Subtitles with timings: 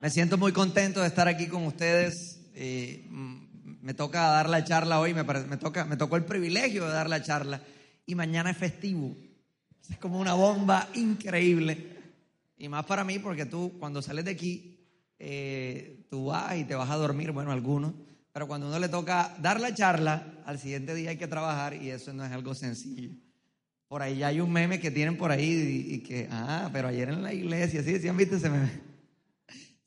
[0.00, 2.40] Me siento muy contento de estar aquí con ustedes.
[2.54, 6.86] Eh, me toca dar la charla hoy, me, parece- me, toca, me tocó el privilegio
[6.86, 7.60] de dar la charla.
[8.06, 9.16] Y mañana es festivo.
[9.90, 11.96] Es como una bomba increíble.
[12.56, 14.78] Y más para mí, porque tú cuando sales de aquí,
[15.18, 17.92] eh, tú vas y te vas a dormir, bueno, algunos.
[18.32, 21.90] Pero cuando uno le toca dar la charla, al siguiente día hay que trabajar y
[21.90, 23.10] eso no es algo sencillo.
[23.88, 27.08] Por ahí ya hay un meme que tienen por ahí y, que, ah, pero ayer
[27.08, 28.48] en la iglesia, sí, sí han visto ese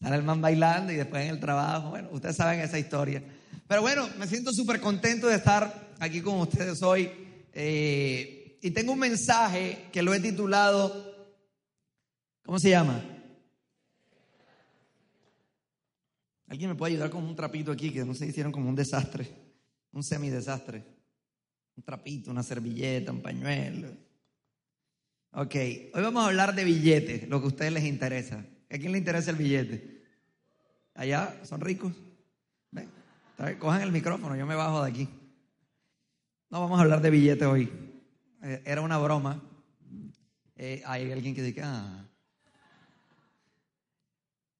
[0.01, 1.91] Sale el man bailando y después en el trabajo.
[1.91, 3.21] Bueno, ustedes saben esa historia.
[3.67, 7.09] Pero bueno, me siento súper contento de estar aquí con ustedes hoy.
[7.53, 11.35] Eh, y tengo un mensaje que lo he titulado,
[12.43, 13.03] ¿cómo se llama?
[16.47, 19.29] ¿Alguien me puede ayudar con un trapito aquí que no se hicieron como un desastre?
[19.93, 20.83] Un semidesastre.
[21.77, 23.89] Un trapito, una servilleta, un pañuelo.
[25.33, 25.55] Ok,
[25.93, 28.43] hoy vamos a hablar de billetes, lo que a ustedes les interesa.
[28.71, 30.01] ¿A quién le interesa el billete?
[30.95, 31.93] ¿Allá son ricos?
[32.71, 32.89] Ven,
[33.59, 35.09] cojan el micrófono, yo me bajo de aquí.
[36.49, 37.69] No vamos a hablar de billetes hoy.
[38.41, 39.43] Eh, era una broma.
[40.55, 42.05] Eh, hay alguien que dice, ah.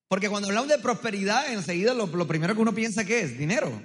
[0.09, 3.81] Porque cuando hablamos de prosperidad, enseguida lo, lo primero que uno piensa que es dinero.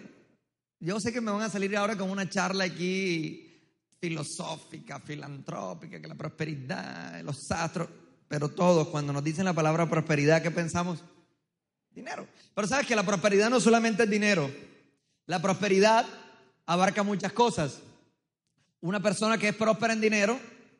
[0.80, 3.46] Yo sé que me van a salir ahora con una charla aquí
[4.00, 7.88] filosófica, filantrópica, que la prosperidad, los astros,
[8.28, 11.02] pero todos cuando nos dicen la palabra prosperidad, ¿qué pensamos?
[11.94, 12.26] Dinero.
[12.54, 14.50] Pero sabes que la prosperidad no solamente es dinero.
[15.26, 16.06] La prosperidad
[16.66, 17.80] abarca muchas cosas.
[18.80, 20.38] Una persona que es próspera en dinero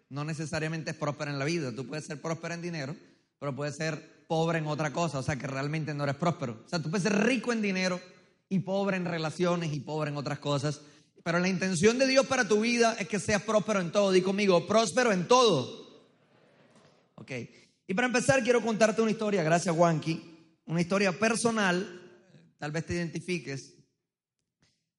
[0.09, 1.75] no necesariamente es próspera en la vida.
[1.75, 2.95] Tú puedes ser próspera en dinero,
[3.39, 6.61] pero puedes ser pobre en otra cosa, o sea que realmente no eres próspero.
[6.65, 8.01] O sea, tú puedes ser rico en dinero
[8.49, 10.81] y pobre en relaciones y pobre en otras cosas.
[11.23, 14.13] Pero la intención de Dios para tu vida es que seas próspero en todo.
[14.13, 15.86] Di conmigo, próspero en todo.
[17.17, 17.33] Ok.
[17.87, 20.23] Y para empezar, quiero contarte una historia, gracias Juanqui,
[20.67, 22.03] una historia personal,
[22.59, 23.75] tal vez te identifiques,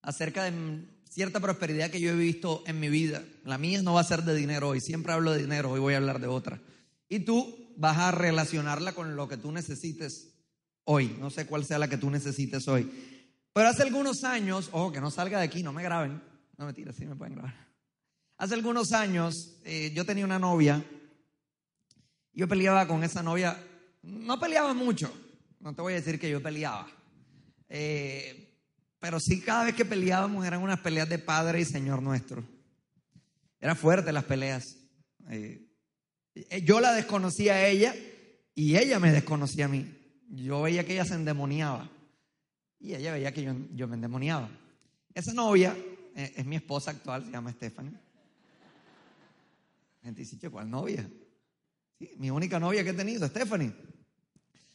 [0.02, 3.24] acerca de cierta prosperidad que yo he visto en mi vida.
[3.44, 5.94] La mía no va a ser de dinero hoy, siempre hablo de dinero, hoy voy
[5.96, 6.62] a hablar de otra.
[7.10, 10.34] Y tú vas a relacionarla con lo que tú necesites
[10.86, 12.90] hoy, no sé cuál sea la que tú necesites hoy.
[13.54, 16.22] Pero hace algunos años, ojo, que no salga de aquí, no me graben,
[16.58, 17.68] no me tires, sí me pueden grabar.
[18.38, 20.86] Hace algunos años eh, yo tenía una novia,
[22.38, 23.58] yo peleaba con esa novia,
[24.04, 25.12] no peleaba mucho,
[25.60, 26.88] no te voy a decir que yo peleaba.
[27.68, 28.54] Eh,
[29.00, 32.44] pero sí, cada vez que peleábamos eran unas peleas de Padre y Señor nuestro.
[33.60, 34.78] Era fuerte las peleas.
[35.32, 35.68] Eh,
[36.64, 37.96] yo la desconocía a ella
[38.54, 39.92] y ella me desconocía a mí.
[40.30, 41.90] Yo veía que ella se endemoniaba
[42.80, 44.48] y ella veía que yo, yo me endemoniaba.
[45.12, 45.76] Esa novia
[46.16, 47.98] eh, es mi esposa actual, se llama Stephanie.
[50.04, 51.10] Gente dice, "Che, ¿cuál novia?
[52.18, 53.74] Mi única novia que he tenido, Stephanie.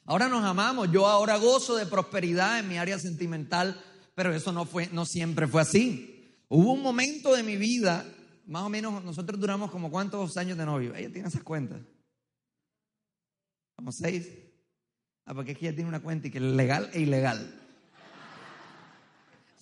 [0.05, 3.81] Ahora nos amamos, yo ahora gozo de prosperidad en mi área sentimental,
[4.15, 6.37] pero eso no fue, no siempre fue así.
[6.49, 8.05] Hubo un momento de mi vida,
[8.47, 10.95] más o menos, nosotros duramos como cuántos años de novio.
[10.95, 11.81] Ella tiene esas cuentas.
[13.77, 14.29] Como seis.
[15.25, 17.61] Ah, porque es que ella tiene una cuenta y que es legal e ilegal.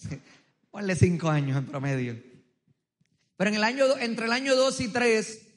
[0.70, 2.20] Ponle cinco años en promedio.
[3.36, 5.49] Pero en el año, entre el año 2 y 3,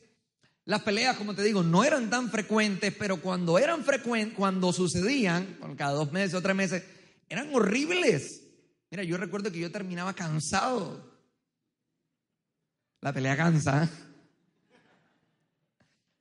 [0.66, 5.58] las peleas, como te digo, no eran tan frecuentes, pero cuando eran frecuentes, cuando sucedían,
[5.78, 6.84] cada dos meses o tres meses,
[7.28, 8.44] eran horribles.
[8.90, 11.12] Mira, yo recuerdo que yo terminaba cansado.
[13.02, 13.90] La pelea cansa.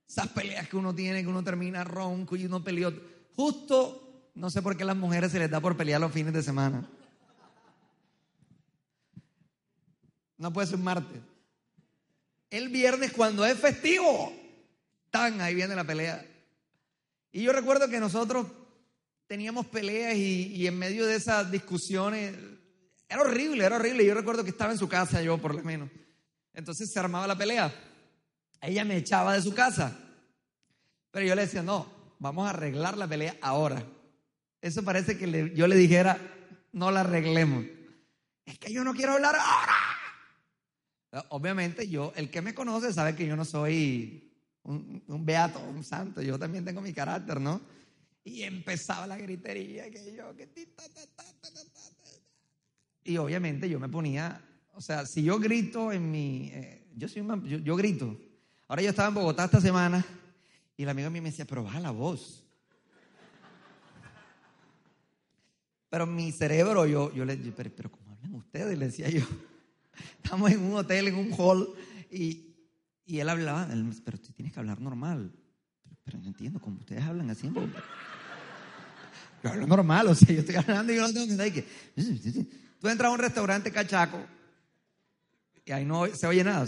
[0.08, 2.92] Esas peleas que uno tiene, que uno termina ronco y uno peleó.
[3.36, 6.32] Justo, no sé por qué a las mujeres se les da por pelear los fines
[6.32, 6.84] de semana.
[10.36, 11.20] No puede ser un martes.
[12.52, 14.30] El viernes cuando es festivo,
[15.10, 16.22] tan ahí viene la pelea.
[17.32, 18.46] Y yo recuerdo que nosotros
[19.26, 22.34] teníamos peleas y, en medio de esas discusiones,
[23.08, 24.04] era horrible, era horrible.
[24.04, 25.88] Yo recuerdo que estaba en su casa, yo por lo menos.
[26.52, 27.72] Entonces se armaba la pelea.
[28.60, 29.98] Ella me echaba de su casa.
[31.10, 33.82] Pero yo le decía, no, vamos a arreglar la pelea ahora.
[34.60, 36.18] Eso parece que yo le dijera,
[36.72, 37.64] no la arreglemos.
[38.44, 39.91] Es que yo no quiero hablar ahora.
[41.28, 44.32] Obviamente yo, el que me conoce sabe que yo no soy
[44.62, 46.22] un, un beato, un santo.
[46.22, 47.60] Yo también tengo mi carácter, ¿no?
[48.24, 50.48] Y empezaba la gritería, que yo, que.
[53.04, 54.40] Y obviamente yo me ponía,
[54.74, 58.16] o sea, si yo grito en mi, eh, yo soy una- yo, yo grito.
[58.68, 60.06] Ahora yo estaba en Bogotá esta semana
[60.78, 62.42] y el amigo mío me decía, pero baja la voz.
[65.90, 68.78] Pero mi cerebro, yo, yo le yo, pero, pero ¿cómo hablan ustedes?
[68.78, 69.26] Le decía yo.
[70.22, 71.68] Estamos en un hotel, en un hall,
[72.10, 72.54] y,
[73.04, 75.32] y él hablaba, él pero tú tienes que hablar normal.
[75.82, 77.46] Pero, pero no entiendo cómo ustedes hablan así.
[77.46, 77.82] en Bogotá".
[79.42, 81.66] Yo hablo normal, o sea, yo estoy hablando y yo no tengo que...
[82.80, 84.24] Tú entras a un restaurante cachaco
[85.64, 86.66] y ahí no se oye nada.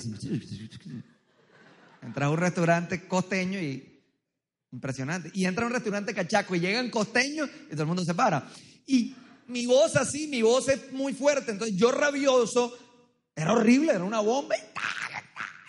[2.02, 4.02] Entras a un restaurante costeño y
[4.72, 5.30] impresionante.
[5.34, 8.48] Y entra a un restaurante cachaco y llegan costeños y todo el mundo se para.
[8.86, 9.14] Y
[9.46, 11.52] mi voz así, mi voz es muy fuerte.
[11.52, 12.76] Entonces yo rabioso,
[13.36, 14.54] era horrible, era una bomba.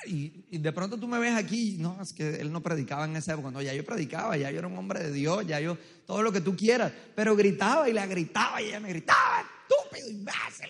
[0.08, 3.16] Y, y de pronto tú me ves aquí, no, es que él no predicaba en
[3.16, 3.50] esa época.
[3.50, 6.32] No, ya yo predicaba, ya yo era un hombre de Dios, ya yo, todo lo
[6.32, 6.92] que tú quieras.
[7.16, 10.70] Pero gritaba y la gritaba y ella me gritaba, estúpido, imbécil.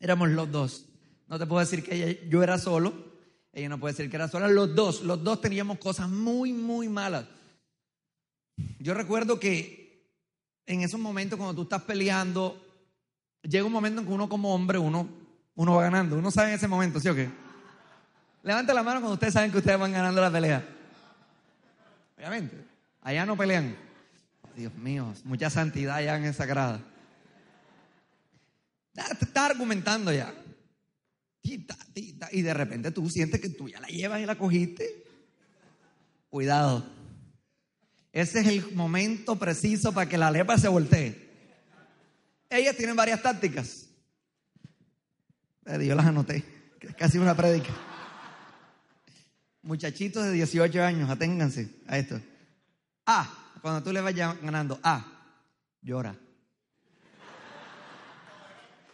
[0.00, 0.86] Éramos los dos.
[1.28, 3.12] No te puedo decir que ella- yo era solo.
[3.52, 4.48] Ella no puede decir que era sola.
[4.48, 7.26] Los dos, los dos teníamos cosas muy, muy malas.
[8.78, 10.08] Yo recuerdo que
[10.66, 12.71] en esos momentos cuando tú estás peleando,
[13.42, 15.08] llega un momento en que uno como hombre, uno,
[15.54, 16.16] uno va ganando.
[16.16, 17.28] Uno sabe en ese momento, ¿sí o qué?
[18.42, 20.66] Levanta la mano cuando ustedes saben que ustedes van ganando la pelea.
[22.16, 22.64] Obviamente.
[23.02, 23.76] Allá no pelean.
[24.56, 26.80] Dios mío, mucha santidad allá en esa grada.
[28.94, 30.34] Estás argumentando ya.
[31.42, 35.04] Y de repente tú sientes que tú ya la llevas y la cogiste.
[36.28, 36.84] Cuidado.
[38.12, 41.31] Ese es el momento preciso para que la lepra se voltee.
[42.52, 43.86] Ellas tienen varias tácticas.
[45.64, 46.44] Eh, Yo las anoté,
[46.80, 47.70] es casi una prédica.
[49.62, 52.20] Muchachitos de 18 años, aténganse a esto.
[53.06, 55.04] A, cuando tú le vayas ganando, A,
[55.80, 56.14] llora.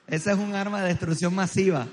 [0.07, 1.87] Ese es un arma de destrucción masiva.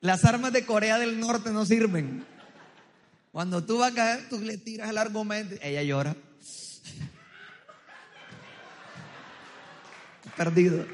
[0.00, 2.26] Las armas de Corea del Norte no sirven.
[3.30, 6.14] Cuando tú vas a caer, tú le tiras el argumento, ella llora.
[10.36, 10.86] Perdido.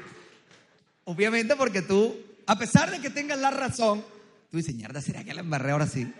[1.05, 2.15] Obviamente porque tú,
[2.45, 4.03] a pesar de que tengas la razón,
[4.51, 6.11] tú dices, mierda, ¿será que la embarré ahora sí?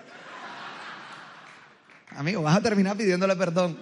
[2.12, 3.77] Amigo, vas a terminar pidiéndole perdón.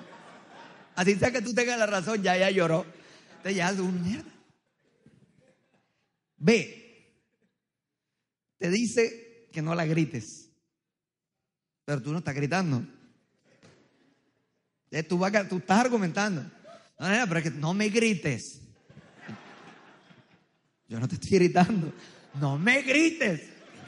[0.96, 2.86] Así sea que tú tengas la razón, ya ella lloró.
[3.38, 4.32] Entonces ya es mierda.
[6.38, 6.84] B.
[8.58, 10.50] Te dice que no la grites.
[11.86, 12.84] Pero tú no estás gritando.
[15.08, 16.42] Tú, vas tú estás argumentando.
[17.00, 18.62] No, no, pero es que no me grites.
[20.88, 21.94] Yo no te estoy gritando.
[22.40, 23.42] No me grites.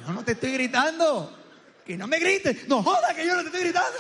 [0.06, 1.38] Yo no te estoy gritando.
[1.86, 2.68] Que no me grites.
[2.68, 3.98] No joda que yo no te estoy gritando.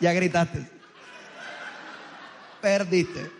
[0.00, 0.66] Ya gritaste.
[2.60, 3.30] Perdiste.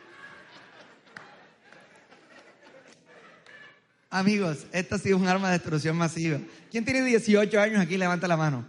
[4.08, 6.38] Amigos, esto ha sido un arma de destrucción masiva.
[6.70, 7.98] ¿Quién tiene 18 años aquí?
[7.98, 8.66] Levanta la mano.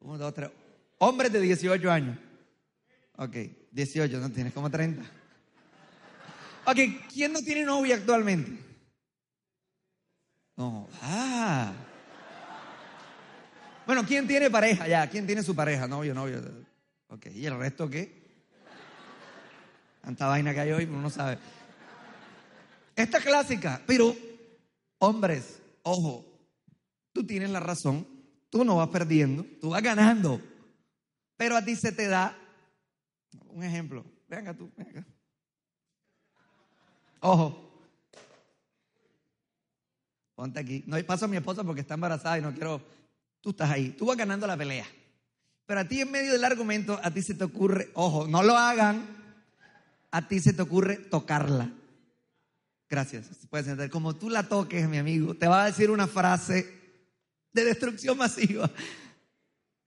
[0.00, 0.50] Uno, dos, tres.
[0.98, 2.18] Hombres de 18 años.
[3.16, 3.36] Ok,
[3.70, 5.21] 18, no tienes como 30.
[6.64, 6.78] Ok,
[7.12, 8.58] ¿quién no tiene novia actualmente?
[10.56, 10.88] No.
[11.02, 11.72] Ah.
[13.86, 15.08] Bueno, ¿quién tiene pareja ya?
[15.08, 15.88] ¿Quién tiene su pareja?
[15.88, 16.40] Novio, novio.
[17.08, 18.22] Ok, ¿y el resto qué?
[20.02, 21.38] Tanta vaina que hay hoy, uno no sabe.
[22.94, 24.14] Esta clásica, pero
[24.98, 26.24] hombres, ojo,
[27.12, 28.06] tú tienes la razón,
[28.50, 30.40] tú no vas perdiendo, tú vas ganando,
[31.36, 32.36] pero a ti se te da
[33.48, 34.04] un ejemplo.
[34.28, 35.04] Venga tú, venga.
[37.22, 37.58] Ojo.
[40.34, 40.82] Ponte aquí.
[40.86, 42.82] No paso a mi esposa porque está embarazada y no quiero.
[43.40, 43.90] Tú estás ahí.
[43.90, 44.86] Tú vas ganando la pelea.
[45.66, 48.56] Pero a ti en medio del argumento, a ti se te ocurre, ojo, no lo
[48.56, 49.06] hagan.
[50.10, 51.70] A ti se te ocurre tocarla.
[52.90, 53.28] Gracias.
[53.48, 53.88] Puedes entender.
[53.88, 56.66] Como tú la toques, mi amigo, te va a decir una frase
[57.52, 58.68] de destrucción masiva.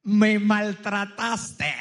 [0.04, 1.74] Me maltrataste.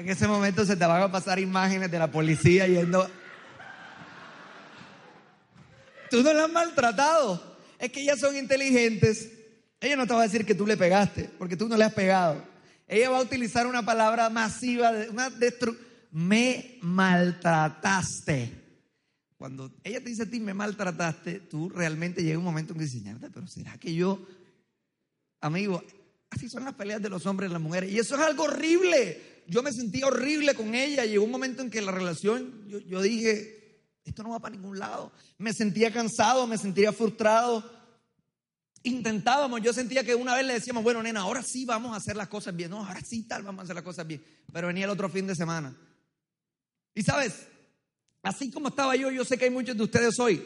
[0.00, 3.06] En ese momento se te van a pasar imágenes de la policía yendo.
[6.08, 7.58] Tú no la has maltratado.
[7.78, 9.30] es que ellas son inteligentes.
[9.78, 11.92] Ella no te va a decir que tú le pegaste, porque tú no le has
[11.92, 12.42] pegado.
[12.88, 15.76] Ella va a utilizar una palabra masiva, una destru
[16.10, 18.54] me maltrataste.
[19.36, 22.86] Cuando ella te dice a ti, me maltrataste, tú realmente llega un momento en que
[22.86, 23.02] dices,
[23.34, 24.26] pero ¿será que yo,
[25.42, 25.84] amigo,
[26.30, 27.92] así son las peleas de los hombres y las mujeres?
[27.92, 29.42] Y eso es algo horrible.
[29.46, 31.04] Yo me sentí horrible con ella.
[31.04, 34.78] Llegó un momento en que la relación, yo, yo dije, esto no va para ningún
[34.78, 35.12] lado.
[35.38, 37.80] Me sentía cansado, me sentía frustrado
[38.82, 42.16] intentábamos, yo sentía que una vez le decíamos, bueno, nena, ahora sí vamos a hacer
[42.16, 42.70] las cosas bien.
[42.70, 44.22] No, ahora sí tal, vamos a hacer las cosas bien.
[44.52, 45.76] Pero venía el otro fin de semana.
[46.94, 47.46] Y sabes,
[48.22, 50.42] así como estaba yo, yo sé que hay muchos de ustedes hoy.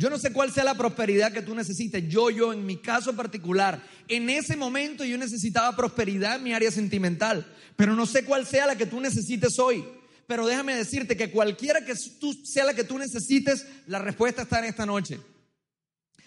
[0.00, 2.08] Yo no sé cuál sea la prosperidad que tú necesites.
[2.08, 6.70] Yo, yo, en mi caso particular, en ese momento yo necesitaba prosperidad en mi área
[6.70, 7.46] sentimental.
[7.76, 9.84] Pero no sé cuál sea la que tú necesites hoy.
[10.26, 14.60] Pero déjame decirte que cualquiera que tú, sea la que tú necesites, la respuesta está
[14.60, 15.20] en esta noche.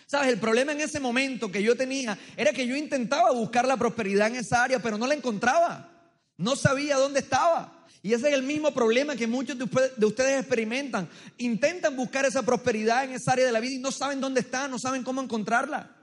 [0.06, 3.78] Sabes, el problema en ese momento que yo tenía era que yo intentaba buscar la
[3.78, 6.14] prosperidad en esa área, pero no la encontraba.
[6.38, 7.83] No sabía dónde estaba.
[8.06, 11.08] Y ese es el mismo problema que muchos de ustedes experimentan.
[11.38, 14.68] Intentan buscar esa prosperidad en esa área de la vida y no saben dónde está,
[14.68, 15.96] no saben cómo encontrarla.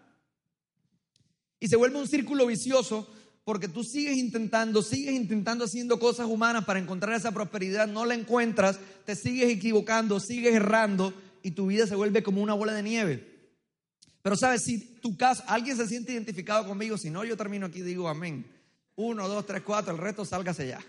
[1.61, 3.07] Y se vuelve un círculo vicioso
[3.45, 8.14] porque tú sigues intentando, sigues intentando haciendo cosas humanas para encontrar esa prosperidad, no la
[8.14, 12.83] encuentras, te sigues equivocando, sigues errando y tu vida se vuelve como una bola de
[12.83, 13.50] nieve.
[14.23, 17.80] Pero sabes, si tu caso, alguien se siente identificado conmigo, si no, yo termino aquí
[17.80, 18.47] y digo amén.
[18.97, 20.83] Uno, dos, tres, cuatro, el resto sálgase ya.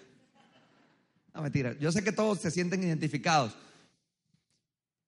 [1.34, 1.76] No, mentira.
[1.80, 3.56] Yo sé que todos se sienten identificados.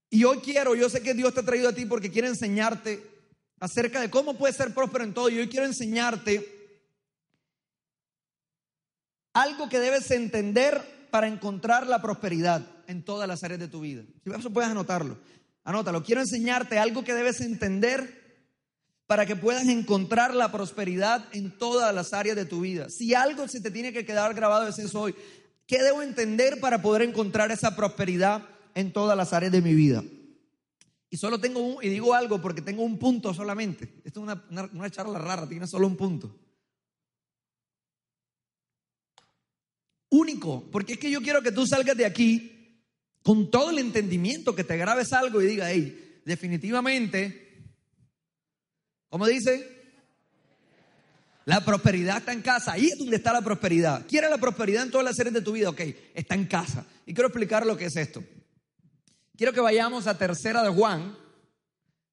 [0.10, 3.04] Y hoy quiero, yo sé que Dios te ha traído a ti porque quiere enseñarte
[3.60, 5.30] acerca de cómo puedes ser próspero en todo.
[5.30, 6.48] Y hoy quiero enseñarte
[9.34, 14.04] algo que debes entender para encontrar la prosperidad en todas las áreas de tu vida.
[14.24, 15.18] Si eso puedes anotarlo.
[15.64, 16.04] Anótalo.
[16.04, 18.22] Quiero enseñarte algo que debes entender
[19.08, 22.90] para que puedas encontrar la prosperidad en todas las áreas de tu vida.
[22.90, 25.16] Si algo se te tiene que quedar grabado es eso hoy.
[25.66, 30.04] ¿Qué debo entender para poder encontrar esa prosperidad en todas las áreas de mi vida?
[31.10, 34.02] Y solo tengo un, y digo algo porque tengo un punto solamente.
[34.04, 36.36] Esto es una, charla rara, tiene solo un punto.
[40.10, 42.82] Único, porque es que yo quiero que tú salgas de aquí
[43.22, 47.64] con todo el entendimiento, que te grabes algo y diga, hey, definitivamente,
[49.08, 49.73] ¿cómo dice?
[51.46, 52.74] La prosperidad está en casa.
[52.74, 54.06] Ahí es donde está la prosperidad.
[54.08, 55.70] ¿Quieres la prosperidad en todas las áreas de tu vida?
[55.70, 55.82] Ok,
[56.14, 56.86] está en casa.
[57.06, 58.24] Y quiero explicar lo que es esto.
[59.36, 61.18] Quiero que vayamos a tercera de Juan.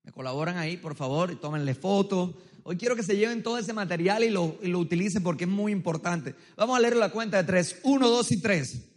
[0.03, 2.35] Me colaboran ahí, por favor, y tómenle fotos.
[2.65, 5.51] Hoy quiero que se lleven todo ese material y lo, y lo utilicen porque es
[5.51, 6.35] muy importante.
[6.57, 7.79] Vamos a leer la cuenta de tres.
[7.85, 8.90] Uno, dos y tres.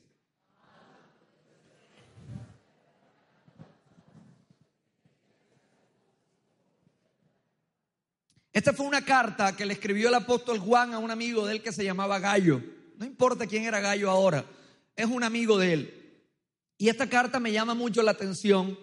[8.54, 11.64] Esta fue una carta que le escribió el apóstol Juan a un amigo de él
[11.64, 12.62] que se llamaba Gallo.
[12.98, 14.46] No importa quién era Gallo ahora,
[14.96, 16.04] es un amigo de él.
[16.78, 18.78] Y esta carta me llama mucho la atención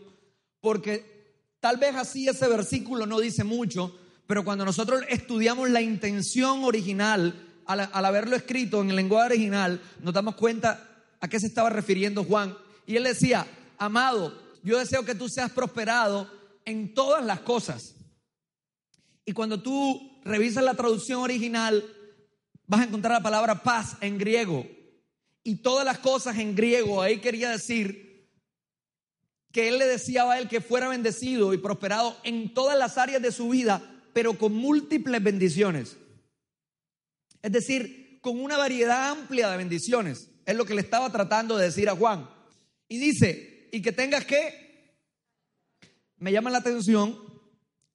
[0.60, 3.96] porque tal vez así ese versículo no dice mucho,
[4.26, 10.12] pero cuando nosotros estudiamos la intención original, al, haberlo escrito en el lenguaje original, nos
[10.12, 12.56] damos cuenta a qué se estaba refiriendo Juan.
[12.86, 13.46] Y él decía,
[13.78, 16.28] amado, yo deseo que tú seas prosperado
[16.64, 17.94] en todas las cosas
[19.30, 21.84] y cuando tú revisas la traducción original,
[22.66, 24.66] vas a encontrar la palabra paz en griego.
[25.44, 28.28] Y todas las cosas en griego, ahí quería decir
[29.52, 33.22] que él le decía a él que fuera bendecido y prosperado en todas las áreas
[33.22, 33.80] de su vida,
[34.12, 35.96] pero con múltiples bendiciones.
[37.40, 40.28] Es decir, con una variedad amplia de bendiciones.
[40.44, 42.28] Es lo que le estaba tratando de decir a Juan.
[42.88, 44.96] Y dice, y que tengas que,
[46.16, 47.29] me llama la atención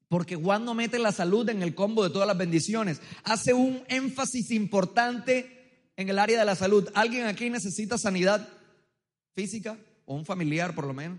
[0.08, 3.00] porque Juan no mete la salud en el combo de todas las bendiciones.
[3.24, 6.88] Hace un énfasis importante en el área de la salud.
[6.94, 8.48] ¿Alguien aquí necesita sanidad
[9.34, 11.18] física o un familiar por lo menos?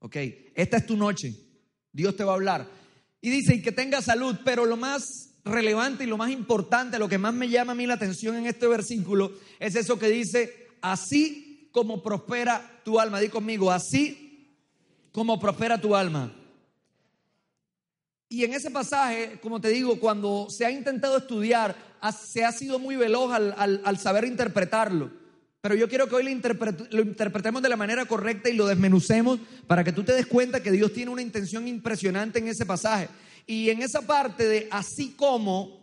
[0.00, 0.16] Ok,
[0.54, 1.34] esta es tu noche.
[1.92, 2.68] Dios te va a hablar.
[3.20, 7.08] Y dice, y que tenga salud, pero lo más relevante y lo más importante, lo
[7.08, 10.68] que más me llama a mí la atención en este versículo, es eso que dice,
[10.80, 13.20] así como prospera tu alma.
[13.20, 14.56] Di conmigo, así
[15.12, 16.34] como prospera tu alma.
[18.32, 21.74] Y en ese pasaje, como te digo, cuando se ha intentado estudiar,
[22.16, 25.10] se ha sido muy veloz al, saber interpretarlo.
[25.60, 29.40] Pero yo quiero que hoy lo, lo, interpretemos de la manera correcta y lo desmenucemos
[29.66, 33.08] para que tú te des cuenta que Dios tiene una intención impresionante en ese pasaje.
[33.48, 35.80] Y en esa parte de así como,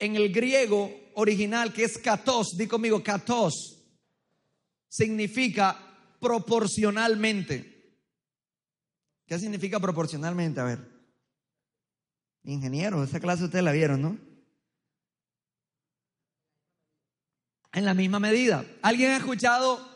[0.00, 3.84] en el griego original que es katos, di conmigo, katos,
[4.88, 5.78] significa
[6.18, 7.77] proporcionalmente.
[9.28, 10.58] ¿Qué significa proporcionalmente?
[10.58, 10.78] A ver.
[12.44, 14.18] Ingeniero, esa clase ustedes la vieron, ¿no?
[17.72, 18.64] En la misma medida.
[18.80, 19.86] ¿Alguien ha escuchado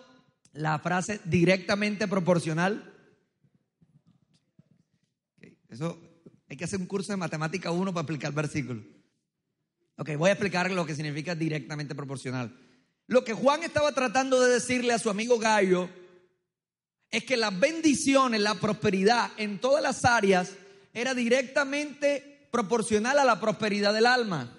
[0.52, 2.94] la frase directamente proporcional?
[5.70, 5.98] Eso
[6.50, 8.82] hay que hacer un curso de matemática 1 para explicar el versículo.
[9.96, 12.54] Ok, voy a explicar lo que significa directamente proporcional.
[13.06, 15.88] Lo que Juan estaba tratando de decirle a su amigo Gallo
[17.12, 20.52] es que las bendiciones, la prosperidad en todas las áreas
[20.94, 24.56] era directamente proporcional a la prosperidad del alma.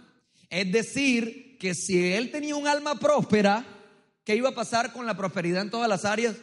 [0.52, 3.66] Es decir, que si él tenía un alma próspera,
[4.24, 6.36] ¿qué iba a pasar con la prosperidad en todas las áreas?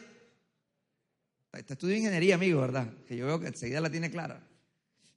[1.53, 2.87] Este estudio de ingeniería, amigo, ¿verdad?
[3.07, 4.41] Que yo veo que enseguida la tiene clara.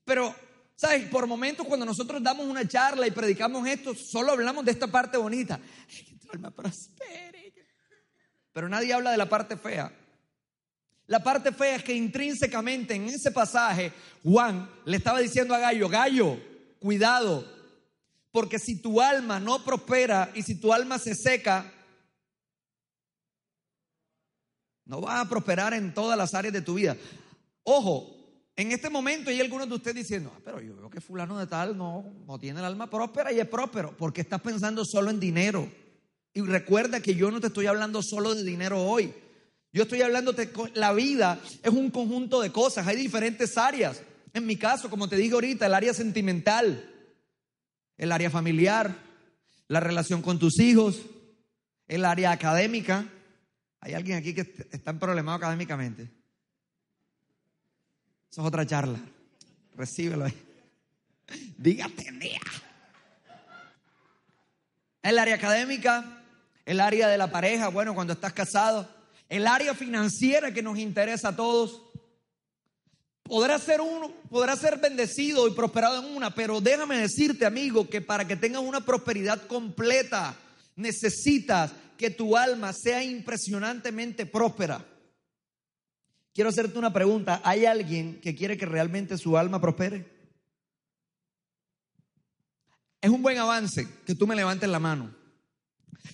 [0.04, 0.32] Pero,
[0.76, 1.08] ¿sabes?
[1.08, 5.16] Por momentos cuando nosotros damos una charla y predicamos esto, solo hablamos de esta parte
[5.16, 5.58] bonita.
[5.88, 7.52] que tu alma prospere.
[8.52, 9.92] Pero nadie habla de la parte fea.
[11.06, 13.92] La parte fea es que intrínsecamente en ese pasaje
[14.22, 16.38] Juan le estaba diciendo a Gallo, Gallo,
[16.78, 17.46] cuidado,
[18.30, 21.72] porque si tu alma no prospera y si tu alma se seca,
[24.86, 26.96] no vas a prosperar en todas las áreas de tu vida.
[27.62, 28.14] Ojo,
[28.56, 31.46] en este momento hay algunos de ustedes diciendo, ah, pero yo veo que fulano de
[31.46, 35.20] tal no, no tiene el alma próspera y es próspero, porque estás pensando solo en
[35.20, 35.70] dinero.
[36.32, 39.14] Y recuerda que yo no te estoy hablando solo de dinero hoy.
[39.74, 44.00] Yo estoy hablando de la vida es un conjunto de cosas, hay diferentes áreas.
[44.32, 46.88] En mi caso, como te dije ahorita, el área sentimental,
[47.98, 48.94] el área familiar,
[49.66, 51.00] la relación con tus hijos,
[51.88, 53.04] el área académica.
[53.80, 56.02] ¿Hay alguien aquí que está en problemado académicamente?
[58.30, 59.00] Eso es otra charla.
[59.76, 60.40] Recíbelo ahí.
[61.58, 62.40] Dígate, día.
[65.02, 66.22] El área académica,
[66.64, 68.93] el área de la pareja, bueno, cuando estás casado,
[69.28, 71.82] el área financiera que nos interesa a todos.
[73.22, 78.02] Podrá ser uno, podrá ser bendecido y prosperado en una, pero déjame decirte, amigo, que
[78.02, 80.36] para que tengas una prosperidad completa,
[80.76, 84.84] necesitas que tu alma sea impresionantemente próspera.
[86.34, 87.40] Quiero hacerte una pregunta.
[87.44, 90.04] ¿Hay alguien que quiere que realmente su alma prospere?
[93.00, 95.14] Es un buen avance que tú me levantes la mano.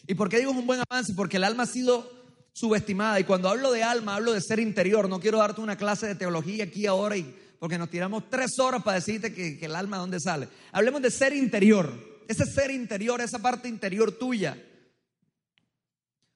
[0.06, 1.14] ¿Y por qué digo es un buen avance?
[1.14, 2.19] Porque el alma ha sido
[2.52, 3.20] subestimada.
[3.20, 5.08] Y cuando hablo de alma, hablo de ser interior.
[5.08, 8.82] No quiero darte una clase de teología aquí ahora y porque nos tiramos tres horas
[8.82, 10.48] para decirte que, el alma de dónde sale.
[10.72, 11.92] Hablemos de ser interior.
[12.26, 14.56] Ese ser interior, esa parte interior tuya.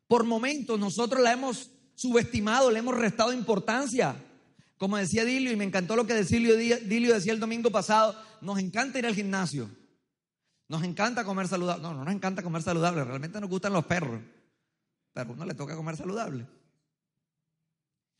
[0.06, 4.16] Por momentos nosotros la hemos subestimado, le hemos restado importancia.
[4.76, 8.58] Como decía Dilio, y me encantó lo que Dilio, Dilio decía el domingo pasado, nos
[8.58, 9.70] encanta ir al gimnasio.
[10.68, 11.82] Nos encanta comer saludable.
[11.82, 14.20] No, no nos encanta comer saludable, realmente nos gustan los perros
[15.14, 16.44] pero uno le toca comer saludable.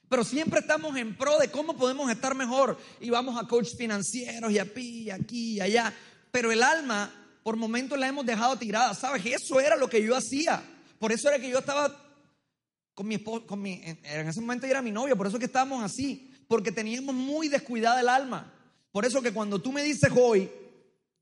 [0.09, 4.53] Pero siempre estamos en pro de cómo podemos estar mejor y vamos a coach financieros
[4.53, 5.93] y aquí, aquí y allá.
[6.31, 8.95] Pero el alma, por momentos la hemos dejado tirada.
[8.95, 9.27] ¿Sabes?
[9.27, 10.63] Eso era lo que yo hacía.
[11.01, 12.01] Por eso era que yo estaba
[12.95, 15.83] con mi esposo, con mi, en ese momento era mi novia, por eso que estábamos
[15.83, 16.33] así.
[16.47, 18.53] Porque teníamos muy descuidada el alma.
[18.93, 20.49] Por eso que cuando tú me dices hoy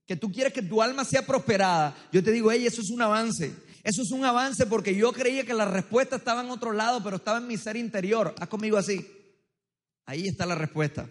[0.05, 3.01] que tú quieres que tu alma sea prosperada, yo te digo, hey, eso es un
[3.01, 3.55] avance.
[3.83, 7.17] Eso es un avance porque yo creía que la respuesta estaba en otro lado, pero
[7.17, 8.35] estaba en mi ser interior.
[8.39, 9.07] Haz conmigo así.
[10.07, 11.09] Ahí está la respuesta.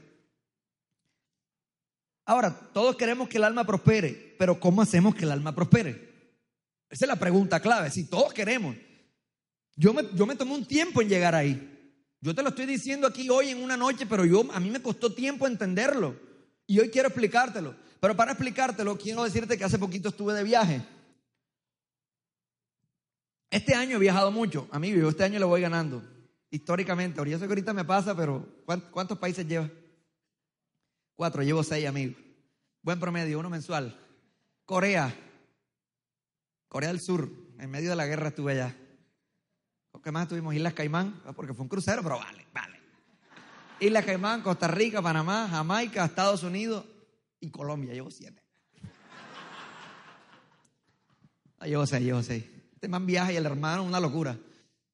[2.26, 6.12] Ahora, todos queremos que el alma prospere, pero ¿cómo hacemos que el alma prospere?
[6.90, 7.90] Esa es la pregunta clave.
[7.90, 8.76] Si todos queremos.
[9.76, 11.68] Yo me, yo me tomé un tiempo en llegar ahí.
[12.22, 14.82] Yo te lo estoy diciendo aquí hoy en una noche, pero yo, a mí me
[14.82, 16.16] costó tiempo entenderlo.
[16.68, 17.76] Y hoy quiero explicártelo.
[18.00, 20.82] Pero para explicártelo, quiero decirte que hace poquito estuve de viaje.
[23.52, 26.02] Este año he viajado mucho, amigo, yo este año lo voy ganando,
[26.50, 27.22] históricamente.
[27.22, 29.70] Sé que ahorita me pasa, pero ¿cuántos países lleva?
[31.16, 32.16] Cuatro, llevo seis, amigo.
[32.82, 34.00] Buen promedio, uno mensual.
[34.64, 35.14] Corea,
[36.70, 38.74] Corea del Sur, en medio de la guerra estuve allá.
[40.02, 40.56] ¿Qué más estuvimos?
[40.56, 42.80] Islas Caimán, ah, porque fue un crucero, pero vale, vale.
[43.82, 46.86] Islas Caimán, Costa Rica, Panamá, Jamaica, Estados Unidos
[47.42, 47.94] y Colombia.
[47.94, 48.42] Llevo siete.
[51.60, 52.46] Ah, llevo seis, llevo seis.
[52.82, 54.36] Este man viaja y el hermano, una locura.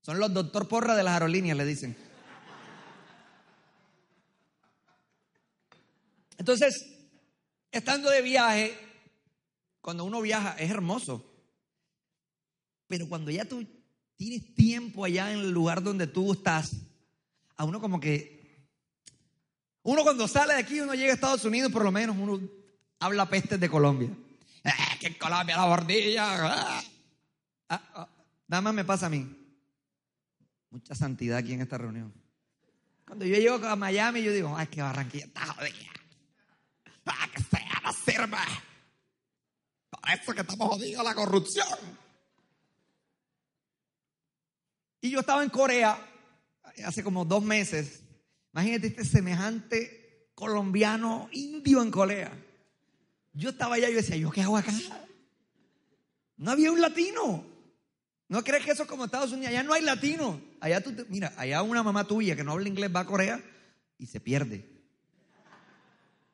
[0.02, 1.95] Son los doctor porra de las aerolíneas, le dicen.
[6.38, 6.86] Entonces,
[7.71, 8.78] estando de viaje,
[9.80, 11.34] cuando uno viaja es hermoso.
[12.88, 13.65] Pero cuando ya tú
[14.17, 16.76] tienes tiempo allá en el lugar donde tú estás,
[17.56, 18.67] a uno como que...
[19.84, 22.38] Uno cuando sale de aquí, uno llega a Estados Unidos, por lo menos uno
[23.00, 24.10] habla pestes de Colombia.
[24.65, 26.26] Eh, que en Colombia la bordilla.
[26.52, 26.84] Ah.
[27.69, 28.10] Ah, ah,
[28.47, 29.27] nada más me pasa a mí.
[30.69, 32.13] Mucha santidad aquí en esta reunión.
[33.06, 35.91] Cuando yo llego a Miami, yo digo, ay, que Barranquilla está jodida.
[37.06, 38.38] Ah, que sea, no sirve.
[39.89, 41.67] Por eso que estamos jodidos la corrupción.
[44.99, 45.97] Y yo estaba en Corea
[46.86, 48.03] hace como dos meses.
[48.53, 52.32] Imagínate este semejante colombiano indio en Corea.
[53.34, 54.73] Yo estaba allá y yo decía, ¿yo qué hago acá?
[56.38, 57.57] No había un latino.
[58.30, 59.50] ¿No crees que eso es como Estados Unidos?
[59.50, 60.42] Allá no hay latino.
[60.60, 63.42] Allá tú, te- mira, allá una mamá tuya que no habla inglés va a Corea
[63.98, 64.70] y se pierde.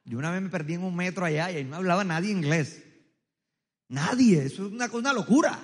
[0.05, 2.83] Yo una vez me perdí en un metro allá y ahí no hablaba nadie inglés.
[3.89, 5.59] Nadie, eso es una, una locura.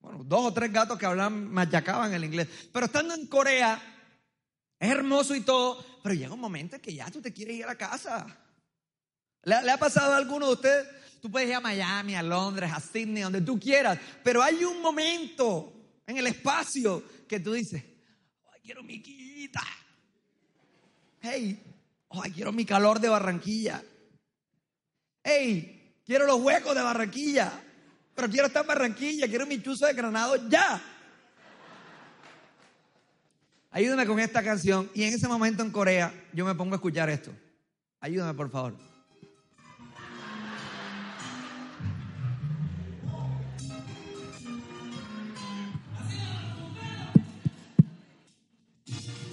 [0.00, 2.48] Bueno, dos o tres gatos que hablaban, machacaban el inglés.
[2.72, 3.80] Pero estando en Corea,
[4.80, 7.64] es hermoso y todo, pero llega un momento en que ya tú te quieres ir
[7.64, 8.26] a la casa.
[9.42, 10.88] ¿Le, le ha pasado a alguno de ustedes?
[11.20, 14.80] Tú puedes ir a Miami, a Londres, a Sydney, donde tú quieras, pero hay un
[14.80, 15.72] momento
[16.06, 17.84] en el espacio que tú dices,
[18.52, 19.62] ay, quiero mi quita.
[21.20, 21.62] Hey,
[22.10, 23.82] ay, quiero mi calor de Barranquilla.
[25.22, 27.64] Hey, quiero los huecos de Barranquilla.
[28.14, 30.80] Pero quiero estar en Barranquilla, quiero mi chuzo de granado ya.
[33.70, 34.90] Ayúdame con esta canción.
[34.94, 37.32] Y en ese momento en Corea, yo me pongo a escuchar esto.
[38.00, 38.97] Ayúdame, por favor.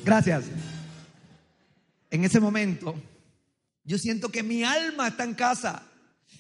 [0.05, 0.45] Gracias.
[2.11, 2.95] En ese momento,
[3.83, 5.81] yo siento que mi alma está en casa.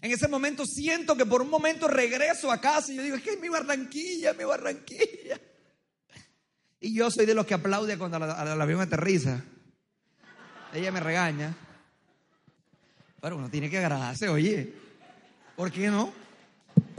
[0.03, 3.23] En ese momento siento que por un momento regreso a casa y yo digo, es
[3.23, 5.41] que es mi Barranquilla, mi Barranquilla.
[6.79, 9.43] Y yo soy de los que aplaude cuando el avión aterriza.
[10.71, 11.55] Ella me regaña.
[13.19, 14.71] Pero uno tiene que agradarse, oye.
[15.55, 16.13] ¿Por qué no?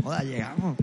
[0.03, 0.77] Joda, llegamos.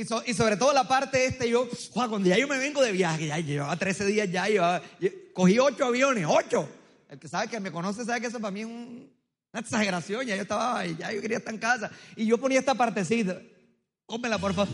[0.00, 2.80] Y, so- y sobre todo la parte este, yo, "Joa, cuando ya yo me vengo
[2.80, 4.80] de viaje, ya llevaba 13 días ya, llevaba-
[5.34, 6.66] cogí 8 aviones, 8.
[7.10, 9.12] El que sabe que me conoce sabe que eso para mí es un-
[9.52, 11.90] una exageración, ya yo estaba, ya yo quería estar en casa.
[12.16, 13.42] Y yo ponía esta partecita,
[14.06, 14.72] pónmela por favor.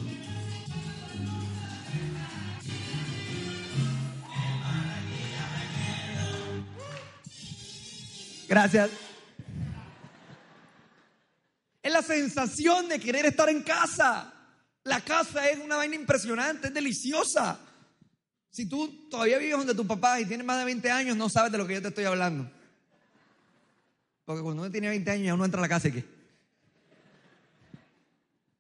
[8.49, 8.91] Gracias.
[11.83, 14.33] Es la sensación de querer estar en casa.
[14.87, 17.59] La casa es una vaina impresionante, es deliciosa.
[18.51, 21.51] Si tú todavía vives donde tu papá y tienes más de 20 años, no sabes
[21.51, 22.49] de lo que yo te estoy hablando.
[24.25, 26.05] Porque cuando uno tiene 20 años ya uno entra a la casa y qué.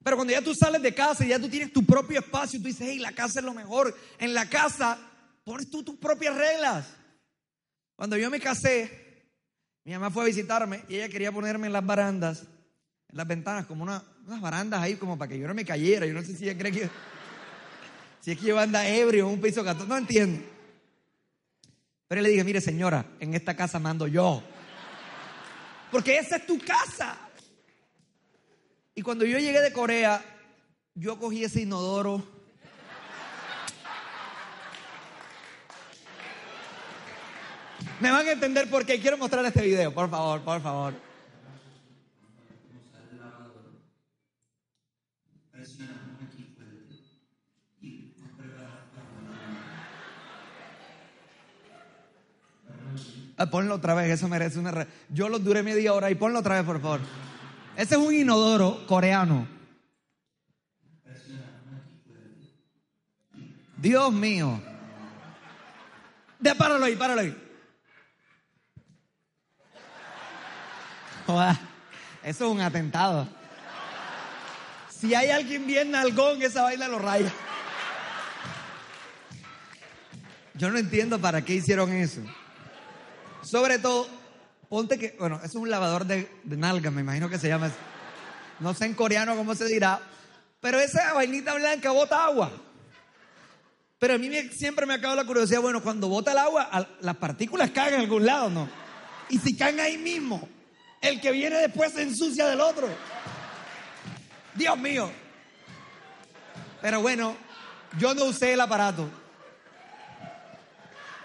[0.02, 2.66] Pero cuando ya tú sales de casa y ya tú tienes tu propio espacio, tú
[2.66, 3.96] dices, hey, la casa es lo mejor.
[4.18, 4.98] En la casa
[5.44, 6.88] pones tú tus propias reglas.
[7.94, 9.30] Cuando yo me casé,
[9.84, 12.42] mi mamá fue a visitarme y ella quería ponerme en las barandas,
[13.16, 16.04] las ventanas, como una- unas barandas ahí, como para que yo no me cayera.
[16.06, 16.90] Yo no sé si ella cree que.
[18.20, 20.44] Si es que yo anda ebrio en un piso 14, no entiendo.
[22.08, 24.42] Pero le dije, mire señora, en esta casa mando yo.
[25.90, 27.16] Porque esa es tu casa.
[28.94, 30.22] Y cuando yo llegué de Corea,
[30.94, 32.22] yo cogí ese inodoro.
[38.00, 41.05] Me van a entender por qué quiero mostrar este video, por favor, por favor.
[53.38, 54.70] Ah, ponlo otra vez, eso merece una...
[54.70, 57.00] re- Yo lo duré media hora y ponlo otra vez, por favor.
[57.76, 59.46] Ese es un inodoro coreano.
[63.76, 64.60] Dios mío.
[66.38, 67.42] De, páralo ahí, páralo ahí.
[72.22, 73.28] Eso es un atentado.
[74.88, 77.30] Si hay alguien bien nalgón, esa vaina lo raya.
[80.54, 82.22] Yo no entiendo para qué hicieron eso.
[83.46, 84.08] Sobre todo,
[84.68, 87.70] ponte que, bueno, es un lavador de, de nalgas, me imagino que se llama.
[88.58, 90.00] No sé en coreano cómo se dirá,
[90.60, 92.50] pero esa vainita blanca bota agua.
[94.00, 97.16] Pero a mí siempre me ha acabado la curiosidad, bueno, cuando bota el agua, las
[97.16, 98.68] partículas caen en algún lado, ¿no?
[99.28, 100.48] Y si caen ahí mismo,
[101.00, 102.88] el que viene después se ensucia del otro.
[104.54, 105.10] Dios mío.
[106.82, 107.36] Pero bueno,
[107.98, 109.08] yo no usé el aparato.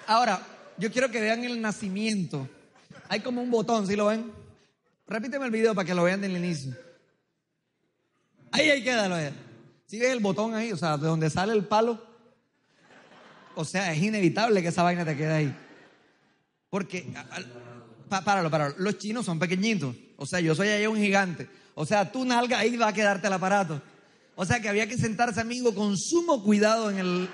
[0.05, 0.39] Ahora,
[0.81, 2.49] yo quiero que vean el nacimiento.
[3.07, 4.31] Hay como un botón, ¿sí lo ven?
[5.05, 6.75] Repíteme el video para que lo vean del inicio.
[8.51, 9.15] Ahí, ahí quédalo.
[9.15, 9.31] ahí.
[9.85, 10.71] ¿Sí ves el botón ahí?
[10.71, 12.03] O sea, de donde sale el palo.
[13.53, 15.55] O sea, es inevitable que esa vaina te quede ahí.
[16.69, 17.13] Porque,
[18.09, 18.75] páralo, páralo.
[18.79, 19.95] Los chinos son pequeñitos.
[20.17, 21.47] O sea, yo soy allá un gigante.
[21.75, 23.81] O sea, tu nalga ahí va a quedarte el aparato.
[24.35, 27.29] O sea que había que sentarse, amigo, con sumo cuidado en el...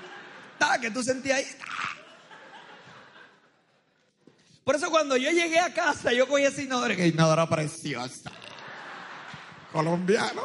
[0.60, 1.46] ta que tú sentías ahí.
[4.68, 8.34] Por eso cuando yo llegué a casa, yo cogí ese inodoro, que inodoro preciosa.
[9.72, 10.42] Colombiano.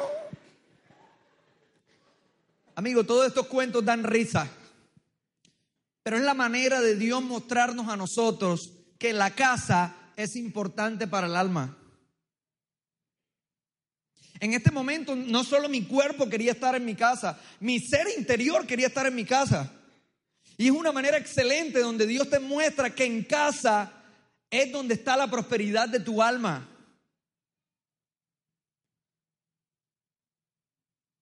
[2.76, 4.48] Amigo, todos estos cuentos dan risa.
[6.04, 11.26] Pero es la manera de Dios mostrarnos a nosotros que la casa es importante para
[11.26, 11.76] el alma.
[14.38, 18.68] En este momento no solo mi cuerpo quería estar en mi casa, mi ser interior
[18.68, 19.72] quería estar en mi casa.
[20.56, 23.98] Y es una manera excelente donde Dios te muestra que en casa
[24.52, 26.68] es donde está la prosperidad de tu alma.